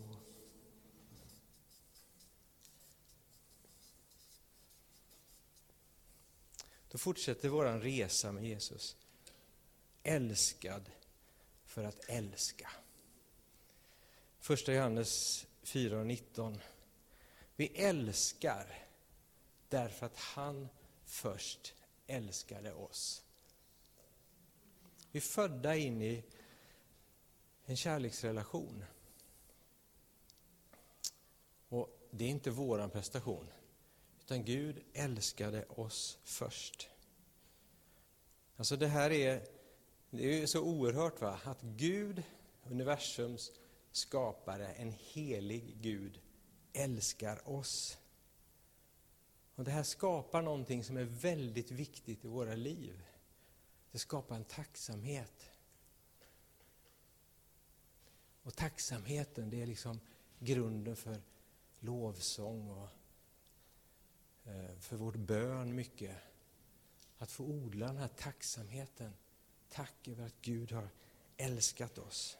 Då 6.90 6.98
fortsätter 6.98 7.48
vår 7.48 7.64
resa 7.64 8.32
med 8.32 8.44
Jesus. 8.44 8.96
Älskad 10.02 10.90
för 11.66 11.84
att 11.84 12.04
älska. 12.08 12.70
Första 14.42 14.72
Johannes 14.74 15.46
419. 15.62 16.58
Vi 17.56 17.66
älskar 17.66 18.86
därför 19.68 20.06
att 20.06 20.16
han 20.16 20.68
först 21.04 21.74
älskade 22.06 22.72
oss. 22.72 23.24
Vi 25.10 25.18
är 25.18 25.20
födda 25.20 25.76
in 25.76 26.02
i 26.02 26.24
en 27.64 27.76
kärleksrelation. 27.76 28.84
Och 31.68 32.08
det 32.10 32.24
är 32.24 32.28
inte 32.28 32.50
våran 32.50 32.90
prestation, 32.90 33.46
utan 34.20 34.44
Gud 34.44 34.84
älskade 34.92 35.66
oss 35.66 36.18
först. 36.24 36.88
Alltså 38.56 38.76
det 38.76 38.88
här 38.88 39.10
är, 39.10 39.46
det 40.10 40.42
är 40.42 40.46
så 40.46 40.60
oerhört 40.60 41.20
va, 41.20 41.40
att 41.44 41.62
Gud, 41.62 42.22
universums 42.64 43.52
skapare, 43.92 44.68
en 44.68 44.92
helig 44.92 45.76
Gud, 45.80 46.20
älskar 46.72 47.48
oss. 47.48 47.98
Och 49.54 49.64
Det 49.64 49.70
här 49.70 49.82
skapar 49.82 50.42
någonting 50.42 50.84
som 50.84 50.96
är 50.96 51.04
väldigt 51.04 51.70
viktigt 51.70 52.24
i 52.24 52.28
våra 52.28 52.54
liv. 52.54 53.02
Det 53.90 53.98
skapar 53.98 54.36
en 54.36 54.44
tacksamhet. 54.44 55.50
Och 58.42 58.56
tacksamheten, 58.56 59.50
det 59.50 59.62
är 59.62 59.66
liksom 59.66 60.00
grunden 60.38 60.96
för 60.96 61.22
lovsång 61.80 62.68
och 62.68 62.88
eh, 64.44 64.78
för 64.78 64.96
vårt 64.96 65.16
bön 65.16 65.74
mycket. 65.74 66.16
Att 67.18 67.30
få 67.30 67.44
odla 67.44 67.86
den 67.86 67.96
här 67.96 68.08
tacksamheten. 68.08 69.14
Tack 69.68 70.08
över 70.08 70.26
att 70.26 70.42
Gud 70.42 70.72
har 70.72 70.88
älskat 71.36 71.98
oss. 71.98 72.38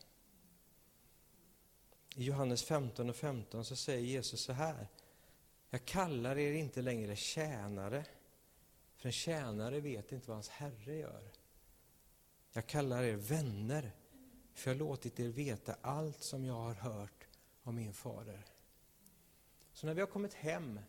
I 2.16 2.24
Johannes 2.24 2.64
15 2.64 3.10
och 3.10 3.16
15 3.16 3.64
så 3.64 3.76
säger 3.76 4.00
Jesus 4.00 4.40
så 4.40 4.52
här. 4.52 4.88
Jag 5.70 5.84
kallar 5.84 6.38
er 6.38 6.52
inte 6.52 6.82
längre 6.82 7.16
tjänare, 7.16 8.04
för 8.96 9.08
en 9.08 9.12
tjänare 9.12 9.80
vet 9.80 10.12
inte 10.12 10.28
vad 10.28 10.36
hans 10.36 10.48
herre 10.48 10.96
gör. 10.96 11.32
Jag 12.52 12.66
kallar 12.66 13.02
er 13.02 13.16
vänner, 13.16 13.92
för 14.54 14.70
jag 14.70 14.74
har 14.74 14.78
låtit 14.78 15.20
er 15.20 15.28
veta 15.28 15.76
allt 15.82 16.22
som 16.22 16.44
jag 16.44 16.54
har 16.54 16.74
hört 16.74 17.28
av 17.62 17.74
min 17.74 17.92
fader. 17.92 18.44
Så 19.72 19.86
när 19.86 19.94
vi 19.94 20.00
har 20.00 20.08
kommit 20.08 20.34
hem 20.34 20.80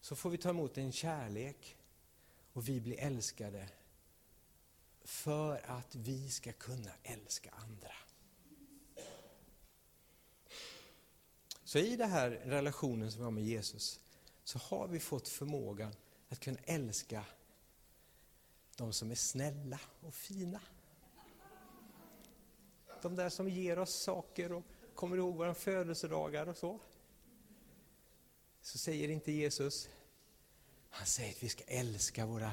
så 0.00 0.16
får 0.16 0.30
vi 0.30 0.38
ta 0.38 0.50
emot 0.50 0.78
en 0.78 0.92
kärlek 0.92 1.76
och 2.52 2.68
vi 2.68 2.80
blir 2.80 3.00
älskade 3.00 3.68
för 5.04 5.70
att 5.70 5.94
vi 5.94 6.28
ska 6.28 6.52
kunna 6.52 6.90
älska 7.02 7.50
andra. 7.50 7.92
Så 11.72 11.78
i 11.78 11.96
den 11.96 12.10
här 12.10 12.30
relationen 12.30 13.12
som 13.12 13.20
vi 13.20 13.24
har 13.24 13.30
med 13.30 13.44
Jesus 13.44 14.00
så 14.44 14.58
har 14.58 14.88
vi 14.88 15.00
fått 15.00 15.28
förmågan 15.28 15.94
att 16.28 16.40
kunna 16.40 16.58
älska 16.64 17.24
de 18.76 18.92
som 18.92 19.10
är 19.10 19.14
snälla 19.14 19.80
och 20.00 20.14
fina. 20.14 20.60
De 23.02 23.16
där 23.16 23.28
som 23.28 23.48
ger 23.48 23.78
oss 23.78 23.94
saker 23.94 24.52
och 24.52 24.64
kommer 24.94 25.16
ihåg 25.16 25.36
våra 25.36 25.54
födelsedagar 25.54 26.46
och 26.46 26.56
så. 26.56 26.80
Så 28.60 28.78
säger 28.78 29.08
inte 29.08 29.32
Jesus, 29.32 29.88
han 30.90 31.06
säger 31.06 31.30
att 31.30 31.42
vi 31.42 31.48
ska 31.48 31.64
älska 31.64 32.26
våra 32.26 32.52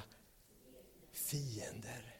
fiender. 1.11 2.15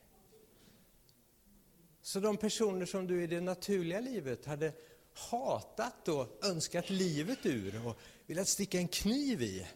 Så 2.02 2.20
de 2.20 2.38
personer 2.38 2.86
som 2.86 3.08
du 3.08 3.24
i 3.24 3.28
det 3.28 3.42
naturliga 3.42 4.00
livet 4.00 4.46
hade 4.46 4.74
hatat 5.20 6.08
och 6.08 6.46
önskat 6.46 6.90
livet 6.90 7.46
ur 7.46 7.88
och 7.88 7.98
velat 8.26 8.48
sticka 8.48 8.78
en 8.78 8.88
kniv 8.88 9.42
i. 9.42 9.68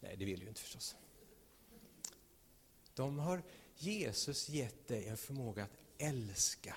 Nej, 0.00 0.16
det 0.16 0.24
vill 0.24 0.42
ju 0.42 0.48
inte 0.48 0.60
förstås. 0.60 0.96
De 2.94 3.18
har 3.18 3.42
Jesus 3.76 4.48
gett 4.48 4.88
dig 4.88 5.08
en 5.08 5.16
förmåga 5.16 5.64
att 5.64 5.76
älska. 5.98 6.76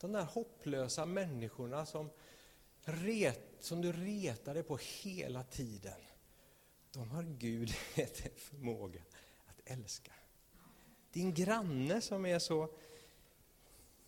De 0.00 0.12
där 0.12 0.24
hopplösa 0.24 1.06
människorna 1.06 1.86
som, 1.86 2.10
ret, 2.82 3.56
som 3.60 3.82
du 3.82 3.92
retar 3.92 4.54
dig 4.54 4.62
på 4.62 4.78
hela 5.02 5.42
tiden. 5.42 6.00
De 6.92 7.10
har 7.10 7.22
Gud 7.22 7.74
gett 7.94 8.26
en 8.26 8.36
förmåga 8.36 9.02
att 9.46 9.60
älska. 9.64 10.12
Din 11.12 11.34
granne 11.34 12.00
som 12.00 12.26
är 12.26 12.38
så 12.38 12.68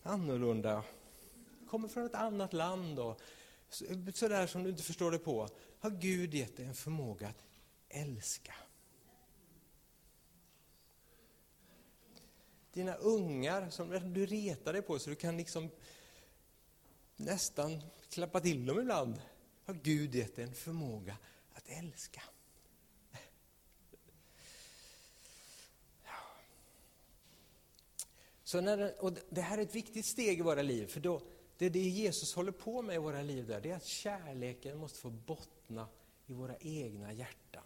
annorlunda, 0.03 0.85
kommer 1.69 1.89
från 1.89 2.07
ett 2.07 2.15
annat 2.15 2.53
land 2.53 2.99
och 2.99 3.21
sådär 4.15 4.47
som 4.47 4.63
du 4.63 4.71
inte 4.71 4.83
förstår 4.83 5.11
det 5.11 5.19
på, 5.19 5.49
har 5.79 5.91
Gud 5.91 6.35
gett 6.35 6.57
dig 6.57 6.67
en 6.67 6.75
förmåga 6.75 7.29
att 7.29 7.43
älska. 7.89 8.55
Dina 12.73 12.95
ungar 12.95 13.71
som 13.71 14.13
du 14.15 14.27
retar 14.27 14.73
dig 14.73 14.83
på 14.83 14.99
så 14.99 15.11
du 15.11 15.17
kan 15.17 15.37
liksom 15.37 15.71
nästan 17.17 17.83
klappa 18.11 18.41
till 18.41 18.67
dem 18.67 18.81
ibland, 18.81 19.21
har 19.65 19.75
Gud 19.75 20.15
gett 20.15 20.37
dig 20.37 20.45
en 20.45 20.55
förmåga 20.55 21.17
att 21.53 21.69
älska. 21.69 22.23
Så 28.45 28.61
när, 28.61 29.05
och 29.05 29.13
det 29.31 29.41
här 29.41 29.59
är 29.59 29.63
ett 29.63 29.75
viktigt 29.75 30.07
steg 30.07 30.39
i 30.39 30.43
våra 30.43 30.63
liv, 30.63 30.87
för 30.87 31.01
då, 31.01 31.23
det 31.59 31.67
är 31.67 31.71
det 31.71 31.79
Jesus 31.79 32.35
håller 32.35 32.53
på 32.53 32.83
med 32.83 32.95
i 32.95 32.99
våra 32.99 33.23
liv, 33.23 33.47
där, 33.47 33.61
det 33.61 33.71
är 33.71 33.77
att 33.77 33.87
kärleken 33.87 34.79
måste 34.79 34.99
få 34.99 35.11
bottna 35.11 35.89
i 36.27 36.33
våra 36.33 36.57
egna 36.57 37.13
hjärtan. 37.13 37.65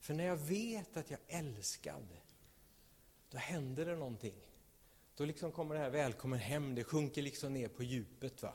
För 0.00 0.14
när 0.14 0.24
jag 0.24 0.36
vet 0.36 0.96
att 0.96 1.10
jag 1.10 1.20
är 1.26 1.38
älskad, 1.38 2.06
då 3.30 3.38
händer 3.38 3.86
det 3.86 3.96
någonting. 3.96 4.34
Då 5.16 5.24
liksom 5.24 5.52
kommer 5.52 5.74
det 5.74 5.80
här 5.80 5.90
välkommen 5.90 6.38
hem, 6.38 6.74
det 6.74 6.84
sjunker 6.84 7.22
liksom 7.22 7.52
ner 7.52 7.68
på 7.68 7.82
djupet. 7.82 8.42
Va? 8.42 8.54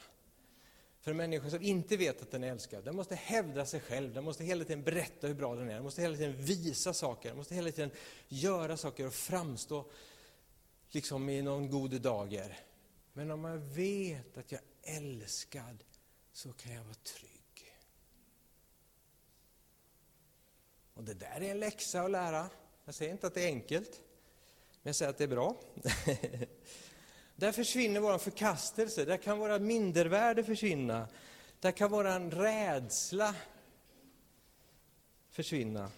För 1.02 1.12
en 1.12 1.18
människa 1.18 1.50
som 1.50 1.62
inte 1.62 1.98
vet 1.98 2.22
att 2.22 2.32
den 2.32 2.44
är 2.44 2.52
älskad, 2.52 2.84
den 2.84 2.96
måste 2.96 3.16
hävda 3.16 3.66
sig 3.66 3.80
själv, 3.80 4.14
den 4.14 4.24
måste 4.24 4.44
hela 4.44 4.64
tiden 4.64 4.84
berätta 4.84 5.28
hur 5.28 5.34
bra 5.34 5.56
den 5.56 5.70
är, 5.70 5.74
den 5.74 5.84
måste 5.84 6.02
hela 6.02 6.18
tiden 6.18 6.36
visa 6.38 6.94
saker, 6.94 7.30
den 7.30 7.38
måste 7.38 7.56
hela 7.56 7.72
tiden 7.72 7.92
göra 8.28 8.78
saker 8.78 9.08
och 9.08 9.14
framstå 9.14 9.86
liksom 10.90 11.30
i 11.30 11.42
någon 11.42 11.70
god 11.70 12.02
dager. 12.02 12.60
Men 13.18 13.32
om 13.32 13.44
jag 13.44 13.58
vet 13.58 14.38
att 14.38 14.52
jag 14.52 14.62
är 14.84 14.98
älskad 14.98 15.84
så 16.32 16.54
kan 16.54 16.74
jag 16.74 16.84
vara 16.84 16.94
trygg. 16.94 17.76
Och 20.94 21.04
det 21.04 21.14
där 21.14 21.42
är 21.42 21.52
en 21.52 21.60
läxa 21.60 22.02
att 22.02 22.12
lära. 22.12 22.50
Jag 22.86 22.96
säger 22.96 23.12
inte 23.12 23.28
att 23.28 23.34
det 23.34 23.44
är 23.44 23.48
enkelt, 23.48 24.02
men 24.82 24.90
jag 24.90 24.96
säger 24.96 25.10
att 25.10 25.18
det 25.18 25.24
är 25.24 25.28
bra. 25.28 25.56
där 27.36 27.52
försvinner 27.52 28.00
vår 28.00 28.18
förkastelse, 28.18 29.06
där 29.06 29.18
kan 29.18 29.40
våra 29.40 29.60
mindervärde 29.60 30.44
försvinna. 30.44 31.08
Där 31.60 31.72
kan 31.72 31.92
vår 31.92 32.30
rädsla 32.30 33.36
försvinna. 35.30 35.92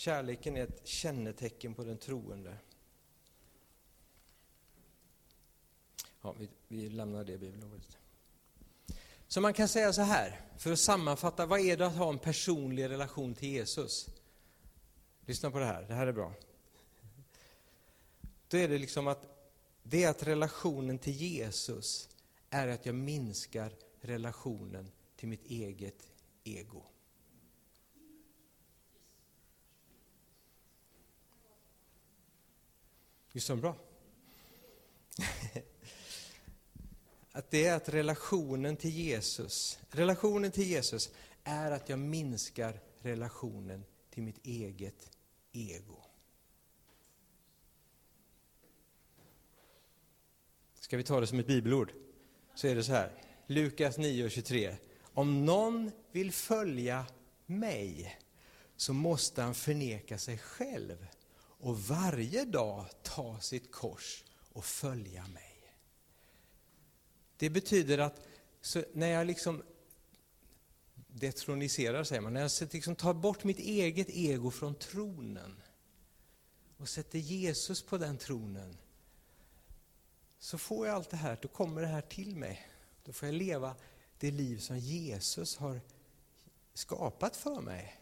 Kärleken 0.00 0.56
är 0.56 0.62
ett 0.62 0.86
kännetecken 0.86 1.74
på 1.74 1.84
den 1.84 1.98
troende. 1.98 2.56
Ja, 6.22 6.34
vi, 6.38 6.48
vi 6.68 6.88
lämnar 6.88 7.24
det 7.24 7.38
bibelordet. 7.38 7.98
Så 9.28 9.40
man 9.40 9.54
kan 9.54 9.68
säga 9.68 9.92
så 9.92 10.02
här, 10.02 10.40
för 10.58 10.72
att 10.72 10.78
sammanfatta, 10.78 11.46
vad 11.46 11.60
är 11.60 11.76
det 11.76 11.86
att 11.86 11.96
ha 11.96 12.08
en 12.08 12.18
personlig 12.18 12.88
relation 12.88 13.34
till 13.34 13.48
Jesus? 13.48 14.08
Lyssna 15.26 15.50
på 15.50 15.58
det 15.58 15.64
här, 15.64 15.82
det 15.82 15.94
här 15.94 16.06
är 16.06 16.12
bra. 16.12 16.32
Då 18.48 18.56
är 18.56 18.68
det 18.68 18.78
liksom 18.78 19.06
att, 19.06 19.26
det 19.82 20.04
är 20.04 20.10
att 20.10 20.22
relationen 20.22 20.98
till 20.98 21.14
Jesus 21.14 22.08
är 22.50 22.68
att 22.68 22.86
jag 22.86 22.94
minskar 22.94 23.72
relationen 24.00 24.92
till 25.16 25.28
mitt 25.28 25.44
eget 25.44 26.08
ego. 26.44 26.82
Visst 33.32 33.50
är 33.50 33.56
bra? 33.56 33.76
att 37.32 37.50
det 37.50 37.66
är 37.66 37.76
att 37.76 37.88
relationen 37.88 38.76
till 38.76 38.90
Jesus, 38.90 39.78
relationen 39.90 40.50
till 40.50 40.66
Jesus 40.66 41.10
är 41.44 41.70
att 41.70 41.88
jag 41.88 41.98
minskar 41.98 42.80
relationen 42.98 43.84
till 44.10 44.22
mitt 44.22 44.46
eget 44.46 45.10
ego. 45.52 46.02
Ska 50.80 50.96
vi 50.96 51.04
ta 51.04 51.20
det 51.20 51.26
som 51.26 51.38
ett 51.38 51.46
bibelord? 51.46 51.92
Så 52.54 52.66
är 52.66 52.74
det 52.74 52.84
så 52.84 52.92
här, 52.92 53.12
Lukas 53.46 53.98
9.23. 53.98 54.76
Om 55.02 55.44
någon 55.44 55.90
vill 56.12 56.32
följa 56.32 57.06
mig 57.46 58.18
så 58.76 58.92
måste 58.92 59.42
han 59.42 59.54
förneka 59.54 60.18
sig 60.18 60.38
själv 60.38 61.06
och 61.60 61.80
varje 61.80 62.44
dag 62.44 62.86
ta 63.02 63.40
sitt 63.40 63.72
kors 63.72 64.24
och 64.52 64.64
följa 64.64 65.26
mig. 65.26 65.74
Det 67.36 67.50
betyder 67.50 67.98
att 67.98 68.20
när 68.92 69.06
jag 69.06 69.26
liksom 69.26 69.62
detroniserar, 71.06 72.04
säger 72.04 72.20
man, 72.20 72.32
när 72.32 72.40
jag 72.40 72.50
liksom 72.72 72.96
tar 72.96 73.14
bort 73.14 73.44
mitt 73.44 73.58
eget 73.58 74.08
ego 74.10 74.50
från 74.50 74.74
tronen 74.74 75.62
och 76.76 76.88
sätter 76.88 77.18
Jesus 77.18 77.82
på 77.82 77.98
den 77.98 78.18
tronen, 78.18 78.76
så 80.38 80.58
får 80.58 80.86
jag 80.86 80.96
allt 80.96 81.10
det 81.10 81.16
här, 81.16 81.38
då 81.42 81.48
kommer 81.48 81.80
det 81.80 81.88
här 81.88 82.00
till 82.00 82.36
mig. 82.36 82.68
Då 83.04 83.12
får 83.12 83.28
jag 83.28 83.34
leva 83.34 83.76
det 84.18 84.30
liv 84.30 84.58
som 84.58 84.78
Jesus 84.78 85.56
har 85.56 85.80
skapat 86.74 87.36
för 87.36 87.60
mig. 87.60 87.99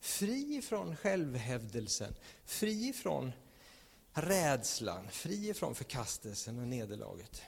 Fri 0.00 0.62
från 0.62 0.96
självhävdelsen, 0.96 2.14
fri 2.44 2.92
från 2.92 3.32
rädslan, 4.12 5.08
fri 5.10 5.54
från 5.54 5.74
förkastelsen 5.74 6.58
och 6.58 6.68
nederlaget. 6.68 7.42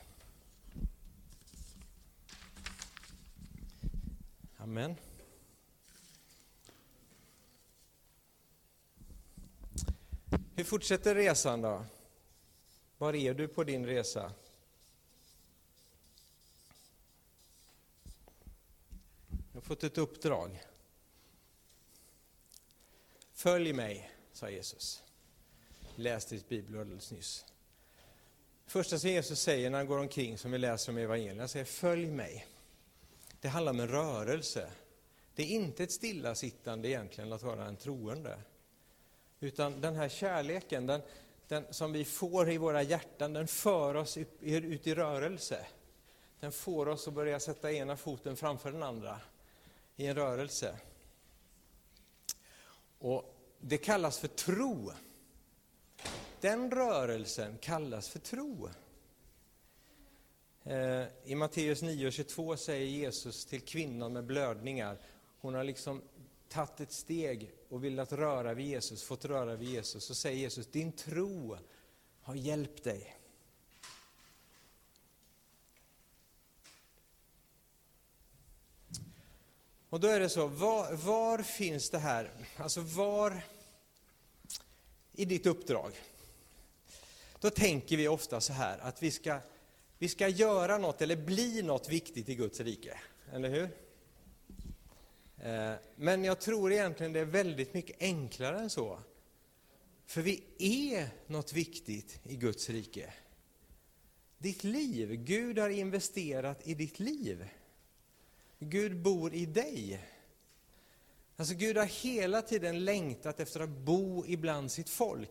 Amen. 4.57 4.97
Hur 10.55 10.65
fortsätter 10.65 11.15
resan 11.15 11.61
då? 11.61 11.85
Var 12.99 13.15
är 13.15 13.35
du 13.35 13.49
på 13.49 13.65
din 13.65 13.87
resa? 13.87 14.33
Du 19.29 19.59
har 19.59 19.61
fått 19.61 19.85
ett 19.85 19.99
uppdrag. 19.99 20.63
Följ 23.43 23.73
mig, 23.73 24.11
sa 24.33 24.51
Jesus. 24.51 25.03
Läste 25.97 26.35
i 26.35 26.39
ett 26.39 26.49
bibelord 26.49 26.81
alldeles 26.81 27.13
nyss. 27.13 27.45
Första 28.67 28.99
som 28.99 29.11
Jesus 29.11 29.41
säger 29.41 29.71
när 29.71 29.79
han 29.79 29.87
går 29.87 29.99
omkring, 29.99 30.39
som 30.39 30.51
vi 30.51 30.59
läser 30.59 30.93
om 30.93 30.99
i 30.99 31.03
evangelierna, 31.03 31.49
säger 31.49 31.65
följ 31.65 32.11
mig. 32.11 32.47
Det 33.41 33.49
handlar 33.49 33.73
om 33.73 33.81
en 33.81 33.89
rörelse. 33.89 34.71
Det 35.35 35.43
är 35.43 35.47
inte 35.47 35.85
ett 35.85 35.93
stillasittande 35.93 36.89
egentligen 36.89 37.33
att 37.33 37.43
vara 37.43 37.67
en 37.67 37.77
troende. 37.77 38.39
Utan 39.41 39.81
den 39.81 39.97
här 39.97 40.09
kärleken, 40.09 40.87
den, 40.87 41.01
den 41.49 41.65
som 41.71 41.93
vi 41.93 42.05
får 42.05 42.51
i 42.51 42.59
våra 42.59 42.83
hjärtan, 42.83 43.33
den 43.33 43.49
för 43.49 43.95
oss 43.95 44.17
ut 44.41 44.87
i 44.87 44.95
rörelse. 44.95 45.67
Den 46.41 46.53
får 46.53 46.89
oss 46.89 47.09
att 47.09 47.15
börja 47.15 47.41
sätta 47.41 47.73
ena 47.73 47.97
foten 47.97 48.37
framför 48.37 48.73
den 48.73 48.83
andra 48.83 49.21
i 49.97 50.07
en 50.07 50.15
rörelse. 50.15 50.77
Och 52.99 53.32
det 53.65 53.79
kallas 53.79 54.19
för 54.19 54.29
tro. 54.29 54.93
Den 56.41 56.71
rörelsen 56.71 57.59
kallas 57.59 58.09
för 58.09 58.19
tro. 58.19 58.69
Eh, 60.65 61.05
I 61.25 61.35
Matteus 61.35 61.83
9.22 61.83 62.57
säger 62.57 62.87
Jesus 62.87 63.45
till 63.45 63.61
kvinnan 63.61 64.13
med 64.13 64.25
blödningar, 64.25 64.99
hon 65.41 65.55
har 65.55 65.65
liksom 65.65 66.03
tagit 66.49 66.81
ett 66.81 66.93
steg 66.93 67.51
och 67.69 67.85
velat 67.85 68.13
röra 68.13 68.55
vid 68.55 68.67
Jesus, 68.67 69.03
fått 69.03 69.25
röra 69.25 69.57
vid 69.57 69.69
Jesus, 69.69 70.05
så 70.05 70.15
säger 70.15 70.39
Jesus, 70.39 70.67
din 70.67 70.93
tro 70.93 71.57
har 72.21 72.35
hjälpt 72.35 72.85
dig. 72.85 73.17
Och 79.93 80.01
då 80.01 80.09
är 80.09 80.21
det 80.21 80.29
så, 80.29 80.47
var, 80.47 80.93
var, 80.93 81.43
finns 81.43 81.91
det 81.91 81.99
här, 81.99 82.31
alltså 82.57 82.81
var 82.81 83.43
i 85.13 85.25
ditt 85.25 85.47
uppdrag? 85.47 85.93
Då 87.41 87.51
tänker 87.51 87.97
vi 87.97 88.09
ofta 88.09 88.41
så 88.41 88.53
här 88.53 88.79
att 88.79 89.03
vi 89.03 89.11
ska, 89.11 89.41
vi 89.99 90.09
ska 90.09 90.29
göra 90.29 90.79
något 90.79 91.03
eller 91.03 91.17
bli 91.17 91.63
något 91.63 91.89
viktigt 91.89 92.29
i 92.29 92.35
Guds 92.35 92.61
rike, 92.61 92.99
eller 93.33 93.51
hur? 93.51 93.69
Eh, 95.49 95.75
men 95.97 96.25
jag 96.25 96.41
tror 96.41 96.73
egentligen 96.73 97.13
det 97.13 97.21
är 97.21 97.25
väldigt 97.25 97.75
mycket 97.75 98.03
enklare 98.03 98.59
än 98.59 98.71
så. 98.71 98.99
För 100.07 100.23
vi 100.23 100.45
är 100.59 101.09
något 101.27 101.53
viktigt 101.53 102.21
i 102.23 102.37
Guds 102.37 102.71
rike. 102.71 103.13
Ditt 104.39 104.65
liv, 104.65 105.15
Gud 105.15 105.59
har 105.59 105.71
investerat 105.71 106.67
i 106.67 106.75
ditt 106.75 107.01
liv. 107.01 107.49
Gud 108.65 108.97
bor 108.97 109.35
i 109.35 109.47
dig. 109.47 110.01
Alltså 111.37 111.55
Gud 111.55 111.77
har 111.77 111.85
hela 111.85 112.43
tiden 112.43 112.85
längtat 112.85 113.41
efter 113.41 113.61
att 113.61 113.69
bo 113.69 114.25
ibland 114.27 114.71
sitt 114.71 114.91
folk. 114.91 115.31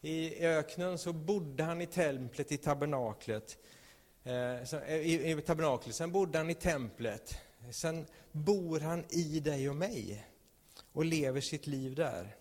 I 0.00 0.46
öknen 0.46 0.98
så 0.98 1.12
bodde 1.12 1.62
han 1.62 1.80
i 1.80 1.86
templet, 1.86 2.52
i 2.52 2.56
tabernaklet. 2.56 3.58
Eh, 4.24 4.34
eh, 4.72 4.94
I, 4.94 5.30
i 5.30 5.40
tabernaklet. 5.40 5.94
Sen 5.94 6.12
bodde 6.12 6.38
han 6.38 6.50
i 6.50 6.54
templet. 6.54 7.38
Sen 7.70 8.06
bor 8.32 8.80
han 8.80 9.04
i 9.10 9.40
dig 9.40 9.70
och 9.70 9.76
mig 9.76 10.26
och 10.92 11.04
lever 11.04 11.40
sitt 11.40 11.66
liv 11.66 11.94
där. 11.94 12.36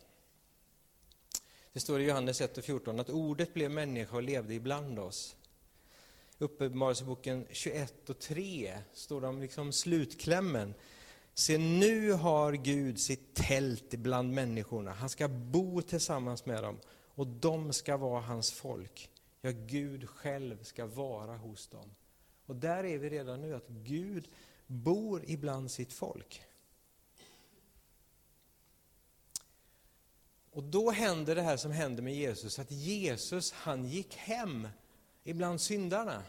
Det 1.73 1.79
står 1.79 2.01
i 2.01 2.05
Johannes 2.05 2.41
1 2.41 2.57
och 2.57 2.63
14 2.63 2.99
att 2.99 3.09
ordet 3.09 3.53
blev 3.53 3.71
människa 3.71 4.15
och 4.15 4.23
levde 4.23 4.53
ibland 4.53 4.99
oss. 4.99 5.36
Uppenbarelseboken 6.39 7.45
21 7.51 8.09
och 8.09 8.19
3 8.19 8.77
står 8.93 9.21
de 9.21 9.41
liksom 9.41 9.71
slutklämmen. 9.71 10.73
Se, 11.33 11.57
nu 11.57 12.11
har 12.11 12.53
Gud 12.53 12.99
sitt 12.99 13.33
tält 13.33 13.89
bland 13.89 14.33
människorna. 14.33 14.91
Han 14.91 15.09
ska 15.09 15.27
bo 15.27 15.81
tillsammans 15.81 16.45
med 16.45 16.63
dem 16.63 16.79
och 17.15 17.27
de 17.27 17.73
ska 17.73 17.97
vara 17.97 18.21
hans 18.21 18.51
folk. 18.51 19.09
Ja, 19.41 19.51
Gud 19.51 20.09
själv 20.09 20.63
ska 20.63 20.85
vara 20.85 21.37
hos 21.37 21.67
dem. 21.67 21.95
Och 22.45 22.55
där 22.55 22.83
är 22.83 22.97
vi 22.97 23.09
redan 23.09 23.41
nu, 23.41 23.55
att 23.55 23.67
Gud 23.67 24.29
bor 24.67 25.23
ibland 25.27 25.71
sitt 25.71 25.93
folk. 25.93 26.41
Och 30.51 30.63
då 30.63 30.91
händer 30.91 31.35
det 31.35 31.41
här 31.41 31.57
som 31.57 31.71
händer 31.71 32.03
med 32.03 32.15
Jesus, 32.15 32.59
att 32.59 32.71
Jesus 32.71 33.51
han 33.51 33.85
gick 33.85 34.15
hem 34.15 34.67
ibland 35.27 35.61
syndarna. 35.61 36.23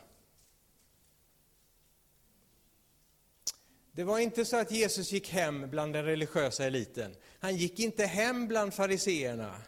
Det 3.93 4.05
var 4.05 4.19
inte 4.19 4.45
så 4.45 4.57
att 4.57 4.71
Jesus 4.71 5.13
gick 5.13 5.29
hem 5.29 5.71
bland 5.71 5.93
den 5.93 6.05
religiösa 6.05 6.65
eliten. 6.65 7.17
Han 7.39 7.57
gick 7.57 7.79
inte 7.79 8.07
hem 8.07 8.49
bland 8.49 8.75
fariseerna. 8.75 9.63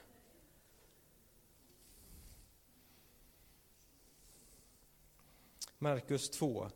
Markus 5.79 6.31
2. 6.31 6.71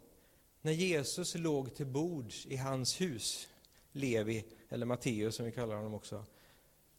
När 0.63 0.73
Jesus 0.73 1.35
låg 1.35 1.75
till 1.75 1.87
bords 1.87 2.47
i 2.47 2.57
hans 2.57 3.01
hus, 3.01 3.49
Levi, 3.93 4.45
eller 4.69 4.87
Matteus 4.87 5.37
som 5.37 5.45
vi 5.45 5.53
kallar 5.53 5.77
honom 5.77 5.95
också, 5.95 6.25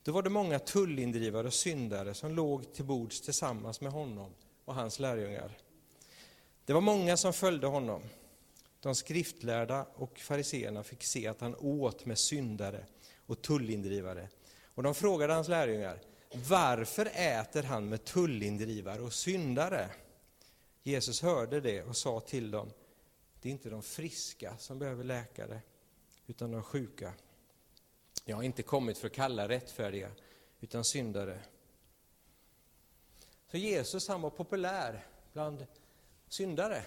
då 0.03 0.11
var 0.11 0.23
det 0.23 0.29
många 0.29 0.59
tullindrivare 0.59 1.47
och 1.47 1.53
syndare 1.53 2.13
som 2.13 2.35
låg 2.35 2.73
till 2.73 2.85
bords 2.85 3.21
tillsammans 3.21 3.81
med 3.81 3.91
honom 3.91 4.33
och 4.65 4.75
hans 4.75 4.99
lärjungar. 4.99 5.57
Det 6.65 6.73
var 6.73 6.81
många 6.81 7.17
som 7.17 7.33
följde 7.33 7.67
honom. 7.67 8.01
De 8.79 8.95
skriftlärda 8.95 9.85
och 9.95 10.19
fariseerna 10.19 10.83
fick 10.83 11.03
se 11.03 11.27
att 11.27 11.41
han 11.41 11.55
åt 11.55 12.05
med 12.05 12.19
syndare 12.19 12.85
och 13.25 13.41
tullindrivare. 13.41 14.29
Och 14.63 14.83
de 14.83 14.95
frågade 14.95 15.33
hans 15.33 15.47
lärjungar, 15.47 15.99
varför 16.49 17.05
äter 17.13 17.63
han 17.63 17.89
med 17.89 18.05
tullindrivare 18.05 19.01
och 19.01 19.13
syndare? 19.13 19.89
Jesus 20.83 21.21
hörde 21.21 21.61
det 21.61 21.83
och 21.83 21.97
sa 21.97 22.19
till 22.19 22.51
dem, 22.51 22.71
det 23.41 23.49
är 23.49 23.51
inte 23.51 23.69
de 23.69 23.81
friska 23.81 24.57
som 24.57 24.79
behöver 24.79 25.03
läkare, 25.03 25.61
utan 26.27 26.51
de 26.51 26.63
sjuka. 26.63 27.13
Jag 28.25 28.35
har 28.35 28.43
inte 28.43 28.63
kommit 28.63 28.97
för 28.97 29.07
att 29.07 29.13
kalla 29.13 29.47
rättfärdiga, 29.47 30.11
utan 30.61 30.83
syndare. 30.83 31.39
Så 33.51 33.57
Jesus 33.57 34.07
han 34.07 34.21
var 34.21 34.29
populär 34.29 35.07
bland 35.33 35.65
syndare. 36.27 36.85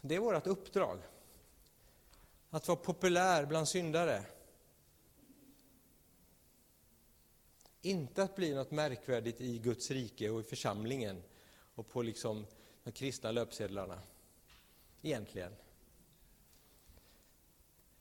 Det 0.00 0.14
är 0.14 0.18
vårt 0.18 0.46
uppdrag. 0.46 0.98
Att 2.50 2.68
vara 2.68 2.78
populär 2.78 3.46
bland 3.46 3.68
syndare. 3.68 4.24
Inte 7.82 8.22
att 8.22 8.36
bli 8.36 8.54
något 8.54 8.70
märkvärdigt 8.70 9.40
i 9.40 9.58
Guds 9.58 9.90
rike 9.90 10.30
och 10.30 10.40
i 10.40 10.44
församlingen 10.44 11.22
och 11.74 11.88
på 11.88 12.02
liksom 12.02 12.46
de 12.84 12.92
kristna 12.92 13.30
löpsedlarna. 13.30 14.00
Egentligen. 15.02 15.52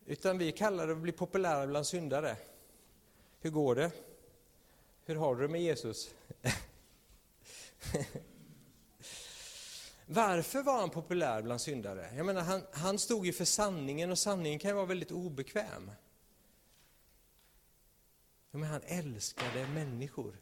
Utan 0.06 0.38
vi 0.38 0.52
kallar 0.52 0.88
det 0.88 0.94
att 0.94 1.00
bli 1.00 1.12
populära 1.12 1.68
bland 1.68 1.88
syndare. 1.88 2.38
Hur 3.40 3.50
går 3.50 3.76
det? 3.76 3.92
Hur 5.06 5.16
har 5.16 5.36
du 5.36 5.42
det 5.42 5.48
med 5.48 5.62
Jesus? 5.62 6.10
Varför 10.06 10.64
var 10.64 10.80
han 10.80 10.90
populär 10.90 11.42
bland 11.42 11.62
syndare? 11.62 12.14
Jag 12.16 12.26
menar, 12.26 12.42
han, 12.42 12.62
han 12.72 13.00
stod 13.00 13.26
ju 13.26 13.34
för 13.34 13.46
sanningen 13.46 14.12
och 14.12 14.20
sanningen 14.20 14.60
kan 14.60 14.70
ju 14.70 14.76
vara 14.76 14.86
väldigt 14.86 15.12
obekväm. 15.12 15.92
Men 18.52 18.64
han 18.64 18.82
älskade 18.86 19.68
människor. 19.68 20.38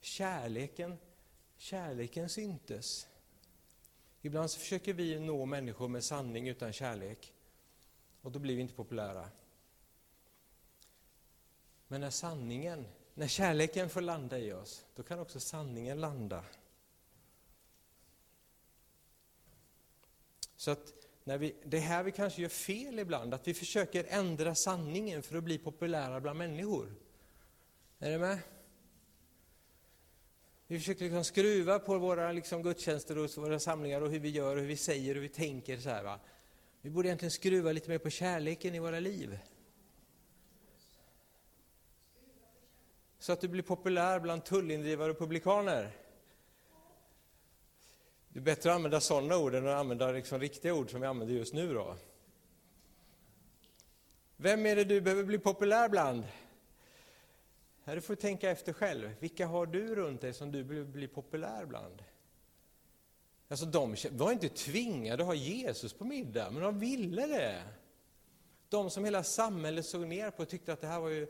Kärleken, 0.00 0.98
kärleken 1.56 2.28
syntes. 2.28 3.06
Ibland 4.22 4.50
så 4.50 4.60
försöker 4.60 4.92
vi 4.92 5.20
nå 5.20 5.46
människor 5.46 5.88
med 5.88 6.04
sanning 6.04 6.48
utan 6.48 6.72
kärlek. 6.72 7.32
Och 8.22 8.32
då 8.32 8.38
blir 8.38 8.56
vi 8.56 8.62
inte 8.62 8.74
populära. 8.74 9.28
Men 11.88 12.00
när 12.00 12.10
sanningen, 12.10 12.86
när 13.14 13.28
kärleken 13.28 13.88
får 13.88 14.00
landa 14.00 14.38
i 14.38 14.52
oss, 14.52 14.84
då 14.94 15.02
kan 15.02 15.18
också 15.18 15.40
sanningen 15.40 16.00
landa. 16.00 16.44
Så 20.56 20.70
att 20.70 20.92
när 21.24 21.38
vi, 21.38 21.54
det 21.64 21.76
är 21.76 21.80
här 21.80 22.02
vi 22.02 22.12
kanske 22.12 22.42
gör 22.42 22.48
fel 22.48 22.98
ibland, 22.98 23.34
att 23.34 23.48
vi 23.48 23.54
försöker 23.54 24.04
ändra 24.08 24.54
sanningen 24.54 25.22
för 25.22 25.36
att 25.36 25.44
bli 25.44 25.58
populära 25.58 26.20
bland 26.20 26.38
människor. 26.38 26.94
Är 27.98 28.10
du 28.10 28.18
med? 28.18 28.38
Vi 30.66 30.78
försöker 30.78 31.04
liksom 31.04 31.24
skruva 31.24 31.78
på 31.78 31.98
våra 31.98 32.32
liksom 32.32 32.62
gudstjänster 32.62 33.18
och 33.18 33.36
våra 33.36 33.58
samlingar 33.58 34.00
och 34.00 34.10
hur 34.10 34.18
vi 34.18 34.30
gör 34.30 34.56
och 34.56 34.60
hur 34.60 34.68
vi 34.68 34.76
säger 34.76 35.10
och 35.10 35.14
hur 35.14 35.22
vi 35.22 35.28
tänker. 35.28 35.76
Så 35.76 35.88
här, 35.88 36.02
va? 36.02 36.20
Vi 36.80 36.90
borde 36.90 37.08
egentligen 37.08 37.30
skruva 37.30 37.72
lite 37.72 37.90
mer 37.90 37.98
på 37.98 38.10
kärleken 38.10 38.74
i 38.74 38.78
våra 38.78 39.00
liv. 39.00 39.38
Så 43.24 43.32
att 43.32 43.40
du 43.40 43.48
blir 43.48 43.62
populär 43.62 44.20
bland 44.20 44.44
tullindrivare 44.44 45.10
och 45.10 45.18
publikaner. 45.18 45.90
Det 48.28 48.38
är 48.38 48.42
bättre 48.42 48.70
att 48.70 48.76
använda 48.76 49.00
sådana 49.00 49.36
ord 49.36 49.54
än 49.54 49.68
att 49.68 49.74
använda 49.74 50.12
liksom 50.12 50.40
riktiga 50.40 50.74
ord 50.74 50.90
som 50.90 51.00
vi 51.00 51.06
använder 51.06 51.34
just 51.34 51.54
nu. 51.54 51.74
Då. 51.74 51.96
Vem 54.36 54.66
är 54.66 54.76
det 54.76 54.84
du 54.84 55.00
behöver 55.00 55.24
bli 55.24 55.38
populär 55.38 55.88
bland? 55.88 56.24
Här 57.84 58.00
får 58.00 58.14
tänka 58.14 58.50
efter 58.50 58.72
själv. 58.72 59.10
Vilka 59.20 59.46
har 59.46 59.66
du 59.66 59.94
runt 59.94 60.20
dig 60.20 60.32
som 60.32 60.52
du 60.52 60.64
behöver 60.64 60.90
bli 60.90 61.08
populär 61.08 61.66
bland? 61.66 62.04
Alltså 63.48 63.66
de 63.66 63.96
var 64.10 64.32
inte 64.32 64.48
tvingade 64.48 65.22
att 65.22 65.26
ha 65.26 65.34
Jesus 65.34 65.92
på 65.92 66.04
middag, 66.04 66.50
men 66.50 66.62
de 66.62 66.78
ville 66.78 67.26
det. 67.26 67.62
De 68.68 68.90
som 68.90 69.04
hela 69.04 69.24
samhället 69.24 69.86
såg 69.86 70.06
ner 70.06 70.30
på 70.30 70.42
och 70.42 70.48
tyckte 70.48 70.72
att 70.72 70.80
det 70.80 70.86
här 70.86 71.00
var 71.00 71.08
ju 71.08 71.26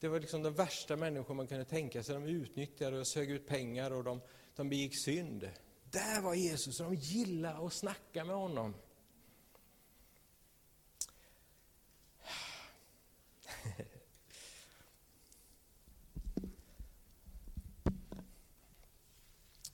det 0.00 0.08
var 0.08 0.20
liksom 0.20 0.42
de 0.42 0.54
värsta 0.54 0.96
människor 0.96 1.34
man 1.34 1.46
kunde 1.46 1.64
tänka 1.64 2.02
sig. 2.02 2.14
De 2.14 2.24
utnyttjade 2.24 2.98
och 2.98 3.08
sög 3.08 3.30
ut 3.30 3.46
pengar 3.46 3.90
och 3.90 4.04
de, 4.04 4.20
de 4.56 4.68
begick 4.68 5.04
synd. 5.04 5.50
Där 5.90 6.20
var 6.20 6.34
Jesus 6.34 6.80
och 6.80 6.86
de 6.86 6.94
gillade 6.94 7.66
att 7.66 7.72
snacka 7.72 8.24
med 8.24 8.36
honom. 8.36 8.74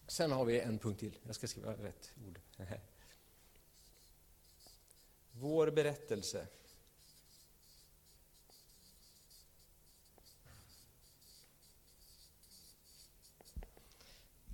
Sen 0.06 0.32
har 0.32 0.44
vi 0.44 0.60
en 0.60 0.78
punkt 0.78 1.00
till. 1.00 1.18
Jag 1.22 1.34
ska 1.34 1.46
skriva 1.46 1.72
rätt 1.72 2.12
ord. 2.26 2.40
Vår 5.32 5.70
berättelse. 5.70 6.46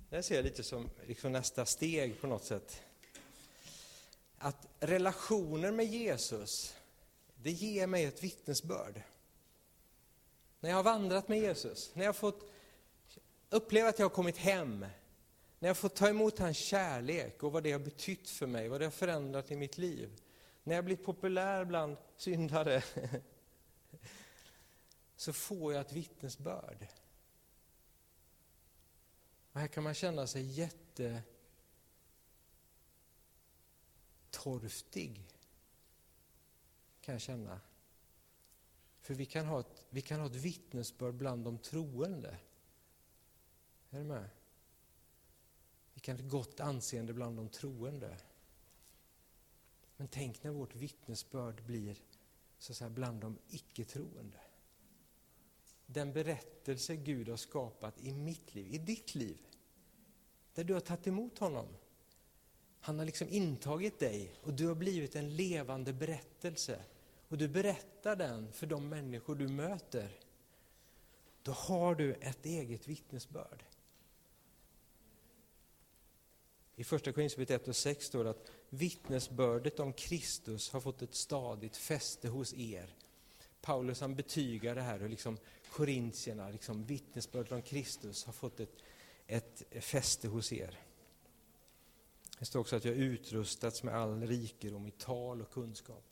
Det 0.09 0.23
ser 0.23 0.35
jag 0.35 0.43
lite 0.43 0.63
som 0.63 0.89
liksom 1.07 1.31
nästa 1.31 1.65
steg 1.65 2.21
på 2.21 2.27
något 2.27 2.43
sätt. 2.43 2.81
Att 4.37 4.67
relationer 4.79 5.71
med 5.71 5.85
Jesus, 5.85 6.75
det 7.35 7.51
ger 7.51 7.87
mig 7.87 8.05
ett 8.05 8.23
vittnesbörd. 8.23 9.01
När 10.59 10.69
jag 10.69 10.77
har 10.77 10.83
vandrat 10.83 11.27
med 11.27 11.39
Jesus, 11.39 11.91
när 11.93 12.03
jag 12.03 12.07
har 12.07 12.13
fått 12.13 12.51
uppleva 13.49 13.89
att 13.89 13.99
jag 13.99 14.05
har 14.05 14.15
kommit 14.15 14.37
hem, 14.37 14.85
när 15.59 15.69
jag 15.69 15.77
får 15.77 15.89
ta 15.89 16.09
emot 16.09 16.39
hans 16.39 16.57
kärlek 16.57 17.43
och 17.43 17.51
vad 17.51 17.63
det 17.63 17.71
har 17.71 17.79
betytt 17.79 18.29
för 18.29 18.47
mig, 18.47 18.67
vad 18.67 18.81
det 18.81 18.85
har 18.85 18.91
förändrat 18.91 19.51
i 19.51 19.55
mitt 19.55 19.77
liv. 19.77 20.21
När 20.63 20.75
jag 20.75 20.85
blivit 20.85 21.05
populär 21.05 21.65
bland 21.65 21.97
syndare, 22.17 22.83
så 25.15 25.33
får 25.33 25.73
jag 25.73 25.81
ett 25.81 25.93
vittnesbörd. 25.93 26.87
Och 29.59 29.61
här 29.61 29.67
kan 29.67 29.83
man 29.83 29.93
känna 29.93 30.27
sig 30.27 30.43
jätte 30.43 31.23
torftig, 34.29 35.27
kan 37.01 37.13
jag 37.13 37.21
känna. 37.21 37.61
För 38.99 39.13
vi 39.13 39.25
kan, 39.25 39.45
ha 39.45 39.59
ett, 39.59 39.85
vi 39.89 40.01
kan 40.01 40.19
ha 40.19 40.27
ett 40.27 40.35
vittnesbörd 40.35 41.13
bland 41.13 41.43
de 41.43 41.57
troende. 41.57 42.37
Är 43.89 43.97
du 43.97 44.03
med? 44.03 44.29
Vi 45.93 45.99
kan 45.99 46.15
ha 46.15 46.23
ett 46.23 46.31
gott 46.31 46.59
anseende 46.59 47.13
bland 47.13 47.37
de 47.37 47.49
troende. 47.49 48.17
Men 49.97 50.07
tänk 50.07 50.43
när 50.43 50.51
vårt 50.51 50.75
vittnesbörd 50.75 51.63
blir 51.63 52.01
så 52.57 52.71
att 52.71 52.77
säga, 52.77 52.89
bland 52.89 53.21
de 53.21 53.37
icke-troende. 53.49 54.39
Den 55.91 56.13
berättelse 56.13 56.95
Gud 56.95 57.29
har 57.29 57.37
skapat 57.37 57.99
i 57.99 58.11
mitt 58.11 58.55
liv, 58.55 58.73
i 58.73 58.77
ditt 58.77 59.15
liv, 59.15 59.37
där 60.53 60.63
du 60.63 60.73
har 60.73 60.81
tagit 60.81 61.07
emot 61.07 61.39
honom. 61.39 61.67
Han 62.79 62.99
har 62.99 63.05
liksom 63.05 63.29
intagit 63.29 63.99
dig 63.99 64.33
och 64.41 64.53
du 64.53 64.67
har 64.67 64.75
blivit 64.75 65.15
en 65.15 65.35
levande 65.35 65.93
berättelse. 65.93 66.79
Och 67.27 67.37
du 67.37 67.47
berättar 67.47 68.15
den 68.15 68.51
för 68.51 68.67
de 68.67 68.89
människor 68.89 69.35
du 69.35 69.47
möter. 69.47 70.19
Då 71.43 71.51
har 71.51 71.95
du 71.95 72.13
ett 72.13 72.45
eget 72.45 72.87
vittnesbörd. 72.87 73.63
I 76.75 76.83
första 76.83 77.11
Korinthierbrevet 77.11 77.61
1 77.61 77.67
och 77.67 77.75
6 77.75 78.05
står 78.05 78.23
det 78.23 78.29
att 78.29 78.51
vittnesbördet 78.69 79.79
om 79.79 79.93
Kristus 79.93 80.69
har 80.69 80.81
fått 80.81 81.01
ett 81.01 81.15
stadigt 81.15 81.77
fäste 81.77 82.27
hos 82.27 82.53
er. 82.53 82.95
Paulus 83.61 84.01
han 84.01 84.15
betygar 84.15 84.75
det 84.75 84.81
här 84.81 85.03
och 85.03 85.09
liksom 85.09 85.37
korintierna, 85.71 86.49
liksom 86.49 86.85
vittnesbördet 86.85 87.51
om 87.51 87.61
Kristus 87.61 88.25
har 88.25 88.33
fått 88.33 88.59
ett, 88.59 88.75
ett 89.27 89.63
fäste 89.83 90.27
hos 90.27 90.53
er. 90.53 90.79
Det 92.39 92.45
står 92.45 92.59
också 92.59 92.75
att 92.75 92.85
jag 92.85 92.95
utrustats 92.95 93.83
med 93.83 93.95
all 93.95 94.27
rikedom 94.27 94.87
i 94.87 94.91
tal 94.91 95.41
och 95.41 95.51
kunskap. 95.51 96.03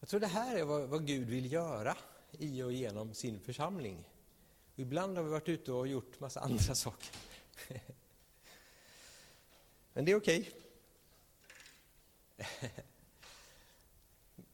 Jag 0.00 0.08
tror 0.08 0.20
det 0.20 0.26
här 0.26 0.56
är 0.56 0.64
vad, 0.64 0.88
vad 0.88 1.06
Gud 1.06 1.28
vill 1.28 1.52
göra 1.52 1.96
i 2.30 2.62
och 2.62 2.72
genom 2.72 3.14
sin 3.14 3.40
församling. 3.40 4.08
Och 4.72 4.78
ibland 4.78 5.16
har 5.16 5.24
vi 5.24 5.30
varit 5.30 5.48
ute 5.48 5.72
och 5.72 5.88
gjort 5.88 6.20
massa 6.20 6.40
andra 6.40 6.58
saker. 6.74 7.10
Men 9.92 10.04
det 10.04 10.12
är 10.12 10.16
okej. 10.16 10.50
Okay. 12.38 12.70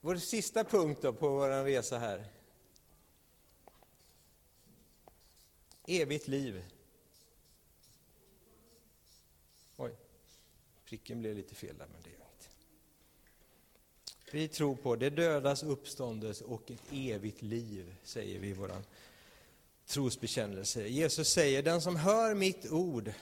Vår 0.04 0.16
sista 0.16 0.64
punkt 0.64 1.02
då 1.02 1.12
på 1.12 1.28
vår 1.28 1.64
resa 1.64 1.98
här. 1.98 2.24
Evigt 5.86 6.28
liv. 6.28 6.64
Oj, 9.76 9.96
pricken 10.84 11.20
blev 11.20 11.36
lite 11.36 11.54
fel 11.54 11.78
där, 11.78 11.86
men 11.92 12.02
det 12.02 12.10
är 12.10 12.14
inget. 12.14 12.50
Vi 14.32 14.48
tror 14.48 14.76
på 14.76 14.96
det 14.96 15.10
dödas 15.10 15.62
uppståndelse 15.62 16.44
och 16.44 16.70
ett 16.70 16.82
evigt 16.92 17.42
liv, 17.42 17.94
säger 18.02 18.38
vi 18.38 18.48
i 18.48 18.52
vår 18.52 18.72
trosbekännelse. 19.86 20.88
Jesus 20.88 21.28
säger, 21.28 21.62
den 21.62 21.82
som 21.82 21.96
hör 21.96 22.34
mitt 22.34 22.72
ord 22.72 23.12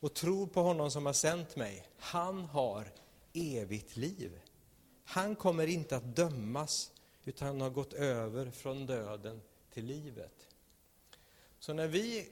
och 0.00 0.14
tror 0.14 0.46
på 0.46 0.62
honom 0.62 0.90
som 0.90 1.06
har 1.06 1.12
sänt 1.12 1.56
mig, 1.56 1.88
han 1.98 2.44
har 2.44 2.92
evigt 3.32 3.96
liv. 3.96 4.40
Han 5.10 5.36
kommer 5.36 5.66
inte 5.66 5.96
att 5.96 6.16
dömas, 6.16 6.92
utan 7.24 7.48
han 7.48 7.60
har 7.60 7.70
gått 7.70 7.92
över 7.92 8.50
från 8.50 8.86
döden 8.86 9.42
till 9.72 9.84
livet. 9.84 10.48
Så 11.58 11.72
när 11.72 11.86
vi 11.86 12.28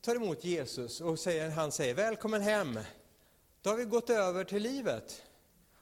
tar 0.00 0.16
emot 0.16 0.44
Jesus 0.44 1.00
och 1.00 1.18
säger, 1.18 1.50
han 1.50 1.72
säger 1.72 1.94
välkommen 1.94 2.42
hem, 2.42 2.78
då 3.62 3.70
har 3.70 3.76
vi 3.76 3.84
gått 3.84 4.10
över 4.10 4.44
till 4.44 4.62
livet. 4.62 5.22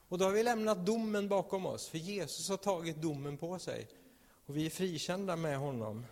Och 0.08 0.18
då 0.18 0.24
har 0.24 0.32
vi 0.32 0.42
lämnat 0.42 0.86
domen 0.86 1.28
bakom 1.28 1.66
oss, 1.66 1.88
för 1.88 1.98
Jesus 1.98 2.48
har 2.48 2.56
tagit 2.56 2.96
domen 2.96 3.38
på 3.38 3.58
sig. 3.58 3.88
Och 4.46 4.56
vi 4.56 4.66
är 4.66 4.70
frikända 4.70 5.36
med 5.36 5.58
honom. 5.58 6.06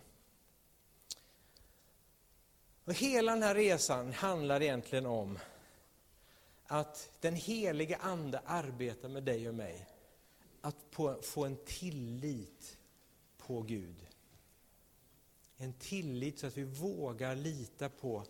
Och 2.85 2.93
hela 2.93 3.31
den 3.31 3.43
här 3.43 3.55
resan 3.55 4.13
handlar 4.13 4.61
egentligen 4.61 5.05
om 5.05 5.39
att 6.65 7.11
den 7.19 7.35
helige 7.35 7.97
Ande 7.97 8.41
arbetar 8.45 9.09
med 9.09 9.23
dig 9.23 9.49
och 9.49 9.55
mig. 9.55 9.87
Att 10.67 11.25
få 11.25 11.45
en 11.45 11.57
tillit 11.65 12.77
på 13.37 13.61
Gud. 13.61 14.07
En 15.57 15.73
tillit 15.73 16.39
så 16.39 16.47
att 16.47 16.57
vi 16.57 16.63
vågar 16.63 17.35
lita 17.35 17.89
på 17.89 18.23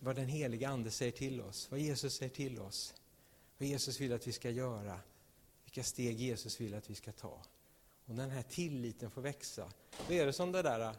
vad 0.00 0.16
den 0.16 0.28
helige 0.28 0.68
Ande 0.68 0.90
säger 0.90 1.12
till 1.12 1.40
oss, 1.40 1.70
vad 1.70 1.80
Jesus 1.80 2.14
säger 2.14 2.34
till 2.34 2.58
oss. 2.58 2.94
Vad 3.58 3.68
Jesus 3.68 4.00
vill 4.00 4.12
att 4.12 4.26
vi 4.26 4.32
ska 4.32 4.50
göra, 4.50 5.00
vilka 5.64 5.84
steg 5.84 6.20
Jesus 6.20 6.60
vill 6.60 6.74
att 6.74 6.90
vi 6.90 6.94
ska 6.94 7.12
ta. 7.12 7.42
Och 8.06 8.14
när 8.14 8.22
den 8.22 8.32
här 8.32 8.42
tilliten 8.42 9.10
får 9.10 9.22
växa, 9.22 9.72
då 10.08 10.14
är 10.14 10.26
det 10.26 10.32
som 10.32 10.52
den 10.52 10.64
där 10.64 10.80
äh, 10.80 10.92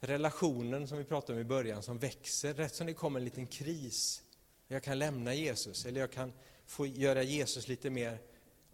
relationen 0.00 0.88
som 0.88 0.98
vi 0.98 1.04
pratade 1.04 1.32
om 1.32 1.40
i 1.40 1.44
början 1.44 1.82
som 1.82 1.98
växer. 1.98 2.54
Rätt 2.54 2.74
som 2.74 2.86
det 2.86 2.94
kommer 2.94 3.20
en 3.20 3.24
liten 3.24 3.46
kris, 3.46 4.22
jag 4.68 4.82
kan 4.82 4.98
lämna 4.98 5.34
Jesus 5.34 5.86
eller 5.86 6.00
jag 6.00 6.12
kan 6.12 6.32
få 6.66 6.86
göra 6.86 7.22
Jesus 7.22 7.68
lite 7.68 7.90
mer 7.90 8.18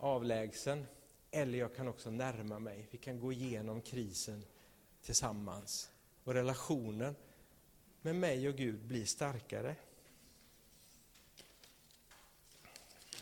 avlägsen. 0.02 0.86
Eller 1.30 1.58
jag 1.58 1.76
kan 1.76 1.88
också 1.88 2.10
närma 2.10 2.58
mig. 2.58 2.88
Vi 2.90 2.98
kan 2.98 3.20
gå 3.20 3.32
igenom 3.32 3.80
krisen 3.80 4.44
tillsammans. 5.02 5.90
Och 6.24 6.34
relationen 6.34 7.16
med 8.02 8.16
mig 8.16 8.48
och 8.48 8.54
Gud 8.54 8.84
blir 8.84 9.04
starkare. 9.04 9.76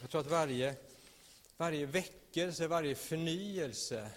Jag 0.00 0.10
tror 0.10 0.20
att 0.20 0.30
varje, 0.30 0.76
varje 1.56 1.86
väckelse, 1.86 2.66
varje 2.66 2.94
förnyelse, 2.94 4.10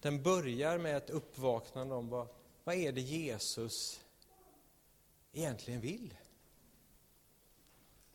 den 0.00 0.22
börjar 0.22 0.78
med 0.78 0.96
ett 0.96 1.10
uppvaknande 1.10 1.94
om 1.94 2.08
vad, 2.08 2.28
vad 2.64 2.74
är 2.74 2.92
det 2.92 3.00
Jesus 3.00 4.00
egentligen 5.32 5.80
vill? 5.80 6.14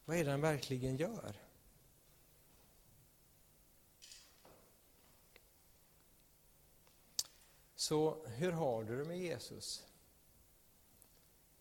Vad 0.06 0.18
är 0.18 0.26
det 0.26 0.32
han 0.32 0.42
verkligen 0.42 0.98
gör? 0.98 1.36
Så 7.80 8.18
hur 8.26 8.52
har 8.52 8.84
du 8.84 8.98
det 8.98 9.06
med 9.06 9.20
Jesus? 9.20 9.84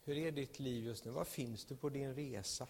Hur 0.04 0.18
är 0.18 0.32
ditt 0.32 0.58
liv 0.58 0.84
just 0.84 1.04
nu? 1.04 1.10
Var 1.10 1.24
finns 1.24 1.64
du 1.64 1.76
på 1.76 1.88
din 1.88 2.14
resa? 2.14 2.66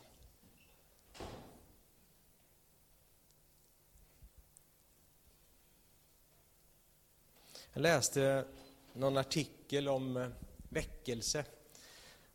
Jag 7.73 7.83
läste 7.83 8.45
någon 8.93 9.17
artikel 9.17 9.89
om 9.89 10.17
eh, 10.17 10.29
väckelse. 10.69 11.45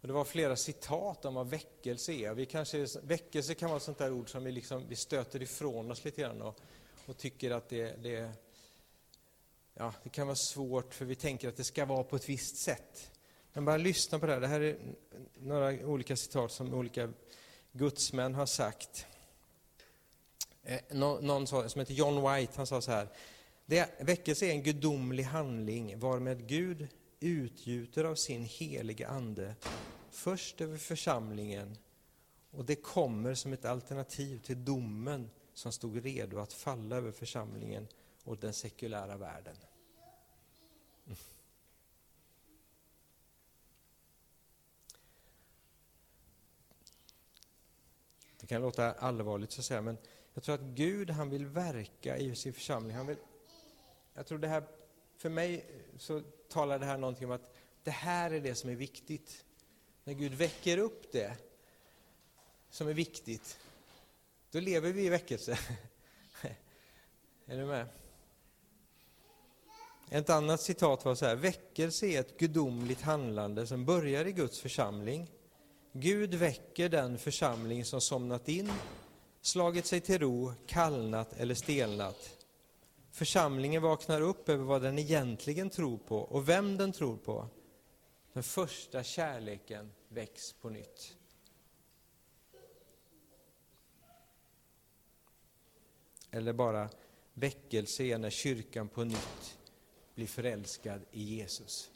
Och 0.01 0.07
det 0.07 0.13
var 0.13 0.25
flera 0.25 0.55
citat 0.55 1.25
om 1.25 1.33
vad 1.33 1.49
väckelse 1.49 2.13
är. 2.13 2.33
Vi 2.33 2.45
kanske, 2.45 2.87
väckelse 3.03 3.55
kan 3.55 3.69
vara 3.69 3.77
ett 3.77 3.83
sånt 3.83 3.97
där 3.97 4.11
ord 4.11 4.29
som 4.29 4.43
vi, 4.43 4.51
liksom, 4.51 4.87
vi 4.87 4.95
stöter 4.95 5.41
ifrån 5.41 5.91
oss 5.91 6.05
lite 6.05 6.21
grann 6.21 6.41
och, 6.41 6.59
och 7.05 7.17
tycker 7.17 7.51
att 7.51 7.69
det, 7.69 8.03
det, 8.03 8.31
ja, 9.73 9.93
det 10.03 10.09
kan 10.09 10.27
vara 10.27 10.35
svårt 10.35 10.93
för 10.93 11.05
vi 11.05 11.15
tänker 11.15 11.49
att 11.49 11.57
det 11.57 11.63
ska 11.63 11.85
vara 11.85 12.03
på 12.03 12.15
ett 12.15 12.29
visst 12.29 12.55
sätt. 12.55 13.11
Men 13.53 13.65
bara 13.65 13.77
lyssna 13.77 14.19
på 14.19 14.25
det 14.25 14.33
här. 14.33 14.39
Det 14.39 14.47
här 14.47 14.61
är 14.61 14.77
några 15.33 15.85
olika 15.85 16.15
citat 16.15 16.51
som 16.51 16.73
olika 16.73 17.09
gudsmän 17.71 18.35
har 18.35 18.45
sagt. 18.45 19.05
Eh, 20.63 20.79
någon 20.91 21.47
som 21.47 21.79
heter 21.79 21.93
John 21.93 22.15
White, 22.15 22.53
han 22.55 22.67
sa 22.67 22.81
så 22.81 22.91
här. 22.91 23.07
Det, 23.65 23.89
väckelse 23.99 24.45
är 24.45 24.51
en 24.51 24.63
gudomlig 24.63 25.23
handling 25.23 25.99
varmed 25.99 26.47
Gud 26.47 26.87
utgjuter 27.19 28.03
av 28.03 28.15
sin 28.15 28.43
heliga 28.43 29.07
Ande 29.07 29.55
först 30.09 30.61
över 30.61 30.77
församlingen 30.77 31.77
och 32.51 32.65
det 32.65 32.75
kommer 32.75 33.33
som 33.33 33.53
ett 33.53 33.65
alternativ 33.65 34.39
till 34.39 34.65
domen 34.65 35.29
som 35.53 35.71
stod 35.71 36.05
redo 36.05 36.39
att 36.39 36.53
falla 36.53 36.95
över 36.95 37.11
församlingen 37.11 37.87
och 38.23 38.37
den 38.37 38.53
sekulära 38.53 39.17
världen. 39.17 39.55
Det 48.39 48.47
kan 48.47 48.61
låta 48.61 48.91
allvarligt 48.91 49.51
så 49.51 49.61
att 49.61 49.65
säga, 49.65 49.81
men 49.81 49.97
jag 50.33 50.43
tror 50.43 50.55
att 50.55 50.61
Gud 50.61 51.09
han 51.09 51.29
vill 51.29 51.45
verka 51.45 52.17
i 52.17 52.35
sin 52.35 52.53
församling. 52.53 52.95
Han 52.97 53.07
vill 53.07 53.17
jag 54.13 54.25
tror 54.27 54.37
det 54.37 54.47
här, 54.47 54.63
för 55.17 55.29
mig 55.29 55.65
så 55.97 56.21
talar 56.49 56.79
det 56.79 56.85
här 56.85 56.97
någonting 56.97 57.25
om 57.25 57.31
att 57.31 57.53
det 57.83 57.91
här 57.91 58.31
är 58.31 58.39
det 58.39 58.55
som 58.55 58.69
är 58.69 58.75
viktigt. 58.75 59.45
När 60.03 60.13
Gud 60.13 60.33
väcker 60.33 60.77
upp 60.77 61.11
det 61.11 61.37
som 62.69 62.87
är 62.87 62.93
viktigt, 62.93 63.59
då 64.51 64.59
lever 64.59 64.91
vi 64.91 65.05
i 65.05 65.09
väckelse. 65.09 65.59
är 67.45 67.57
du 67.57 67.65
med? 67.65 67.87
Ett 70.09 70.29
annat 70.29 70.61
citat 70.61 71.05
var 71.05 71.15
så 71.15 71.25
här, 71.25 71.35
väckelse 71.35 72.05
är 72.07 72.19
ett 72.19 72.37
gudomligt 72.37 73.01
handlande 73.01 73.67
som 73.67 73.85
börjar 73.85 74.25
i 74.25 74.31
Guds 74.31 74.59
församling. 74.59 75.31
Gud 75.91 76.33
väcker 76.33 76.89
den 76.89 77.17
församling 77.17 77.85
som 77.85 78.01
somnat 78.01 78.47
in, 78.47 78.71
slagit 79.41 79.85
sig 79.85 80.01
till 80.01 80.19
ro, 80.19 80.53
kallnat 80.67 81.33
eller 81.33 81.55
stelnat 81.55 82.43
församlingen 83.13 83.81
vaknar 83.81 84.21
upp 84.21 84.49
över 84.49 84.63
vad 84.63 84.81
den 84.81 84.99
egentligen 84.99 85.69
tror 85.69 85.97
på 85.97 86.17
och 86.17 86.49
vem 86.49 86.77
den 86.77 86.91
tror 86.91 87.17
på. 87.17 87.47
Den 88.33 88.43
första 88.43 89.03
kärleken 89.03 89.91
väcks 90.07 90.53
på 90.53 90.69
nytt. 90.69 91.17
Eller 96.31 96.53
bara 96.53 96.89
väckelse 97.33 98.03
är 98.03 98.17
när 98.17 98.29
kyrkan 98.29 98.89
på 98.89 99.03
nytt 99.03 99.57
bli 100.15 100.27
förälskad 100.27 101.01
i 101.11 101.23
Jesus. 101.23 101.91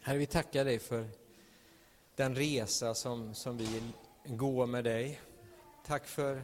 Herre, 0.00 0.18
vi 0.18 0.26
tackar 0.26 0.64
dig 0.64 0.78
för 0.78 1.08
den 2.14 2.34
resa 2.34 2.94
som, 2.94 3.34
som 3.34 3.56
vi 3.56 3.82
går 4.24 4.66
med 4.66 4.84
dig. 4.84 5.20
Tack 5.86 6.06
för 6.06 6.42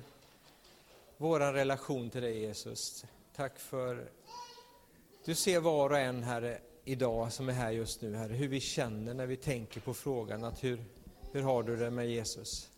vår 1.17 1.41
relation 1.41 2.11
till 2.11 2.23
dig, 2.23 2.39
Jesus. 2.39 3.05
Tack 3.35 3.59
för 3.59 4.11
du 5.25 5.35
ser 5.35 5.61
var 5.61 5.91
och 5.91 5.99
en, 5.99 6.23
Herre, 6.23 6.59
idag 6.85 7.33
som 7.33 7.49
är 7.49 7.53
här 7.53 7.71
just 7.71 8.03
nu, 8.03 8.15
Herre, 8.15 8.33
hur 8.33 8.49
vi 8.49 8.61
känner 8.61 9.15
när 9.15 9.27
vi 9.27 9.37
tänker 9.37 9.81
på 9.81 9.95
frågan 9.95 10.45
att 10.45 10.65
hur, 10.65 10.85
hur 11.33 11.43
har 11.43 11.63
du 11.63 11.77
det 11.77 11.91
med 11.91 12.11
Jesus? 12.11 12.71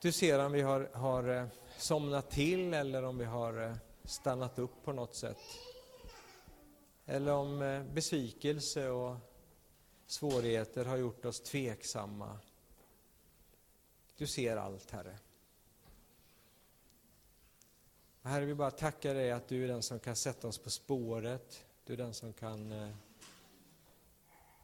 Du 0.00 0.12
ser 0.12 0.38
om 0.38 0.52
vi 0.52 0.62
har, 0.62 0.90
har 0.92 1.28
eh, 1.28 1.46
somnat 1.78 2.30
till 2.30 2.74
eller 2.74 3.02
om 3.02 3.18
vi 3.18 3.24
har 3.24 3.62
eh, 3.62 3.76
stannat 4.04 4.58
upp 4.58 4.84
på 4.84 4.92
något 4.92 5.14
sätt. 5.14 5.38
Eller 7.06 7.32
om 7.32 7.62
eh, 7.62 7.82
besvikelse 7.82 8.88
och 8.88 9.16
svårigheter 10.06 10.84
har 10.84 10.96
gjort 10.96 11.24
oss 11.24 11.40
tveksamma. 11.40 12.38
Du 14.16 14.26
ser 14.26 14.56
allt, 14.56 14.90
Herre. 14.90 15.18
Herre, 18.22 18.44
vi 18.44 18.54
bara 18.54 18.70
tackar 18.70 19.14
dig 19.14 19.32
att 19.32 19.48
du 19.48 19.64
är 19.64 19.68
den 19.68 19.82
som 19.82 19.98
kan 19.98 20.16
sätta 20.16 20.48
oss 20.48 20.58
på 20.58 20.70
spåret. 20.70 21.64
Du 21.84 21.92
är 21.92 21.96
den 21.96 22.14
som 22.14 22.32
kan 22.32 22.72
eh, 22.72 22.94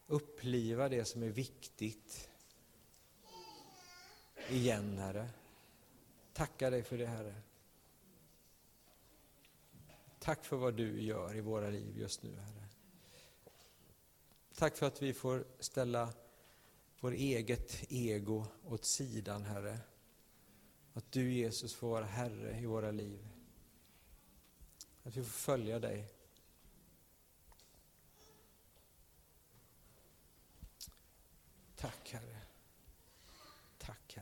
uppliva 0.07 0.88
det 0.88 1.05
som 1.05 1.22
är 1.22 1.29
viktigt 1.29 2.29
igen, 4.48 4.98
Herre. 4.98 5.29
Tackar 6.33 6.71
dig 6.71 6.83
för 6.83 6.99
det, 6.99 7.07
Herre. 7.07 7.35
Tack 10.18 10.45
för 10.45 10.57
vad 10.57 10.75
du 10.75 11.03
gör 11.03 11.37
i 11.37 11.40
våra 11.40 11.71
liv 11.71 11.99
just 11.99 12.23
nu, 12.23 12.37
Herre. 12.37 12.68
Tack 14.55 14.77
för 14.77 14.87
att 14.87 15.03
vi 15.03 15.12
får 15.12 15.45
ställa 15.59 16.12
vår 17.01 17.12
eget 17.12 17.92
ego 17.92 18.47
åt 18.64 18.85
sidan, 18.85 19.45
Herre. 19.45 19.79
Att 20.92 21.12
du, 21.12 21.33
Jesus, 21.33 21.75
får 21.75 21.88
vara 21.88 22.05
Herre 22.05 22.61
i 22.61 22.66
våra 22.66 22.90
liv. 22.90 23.29
Att 25.03 25.16
vi 25.16 25.25
får 25.25 25.31
följa 25.31 25.79
dig. 25.79 26.09
Tack, 31.77 32.11
Herre. 32.12 32.32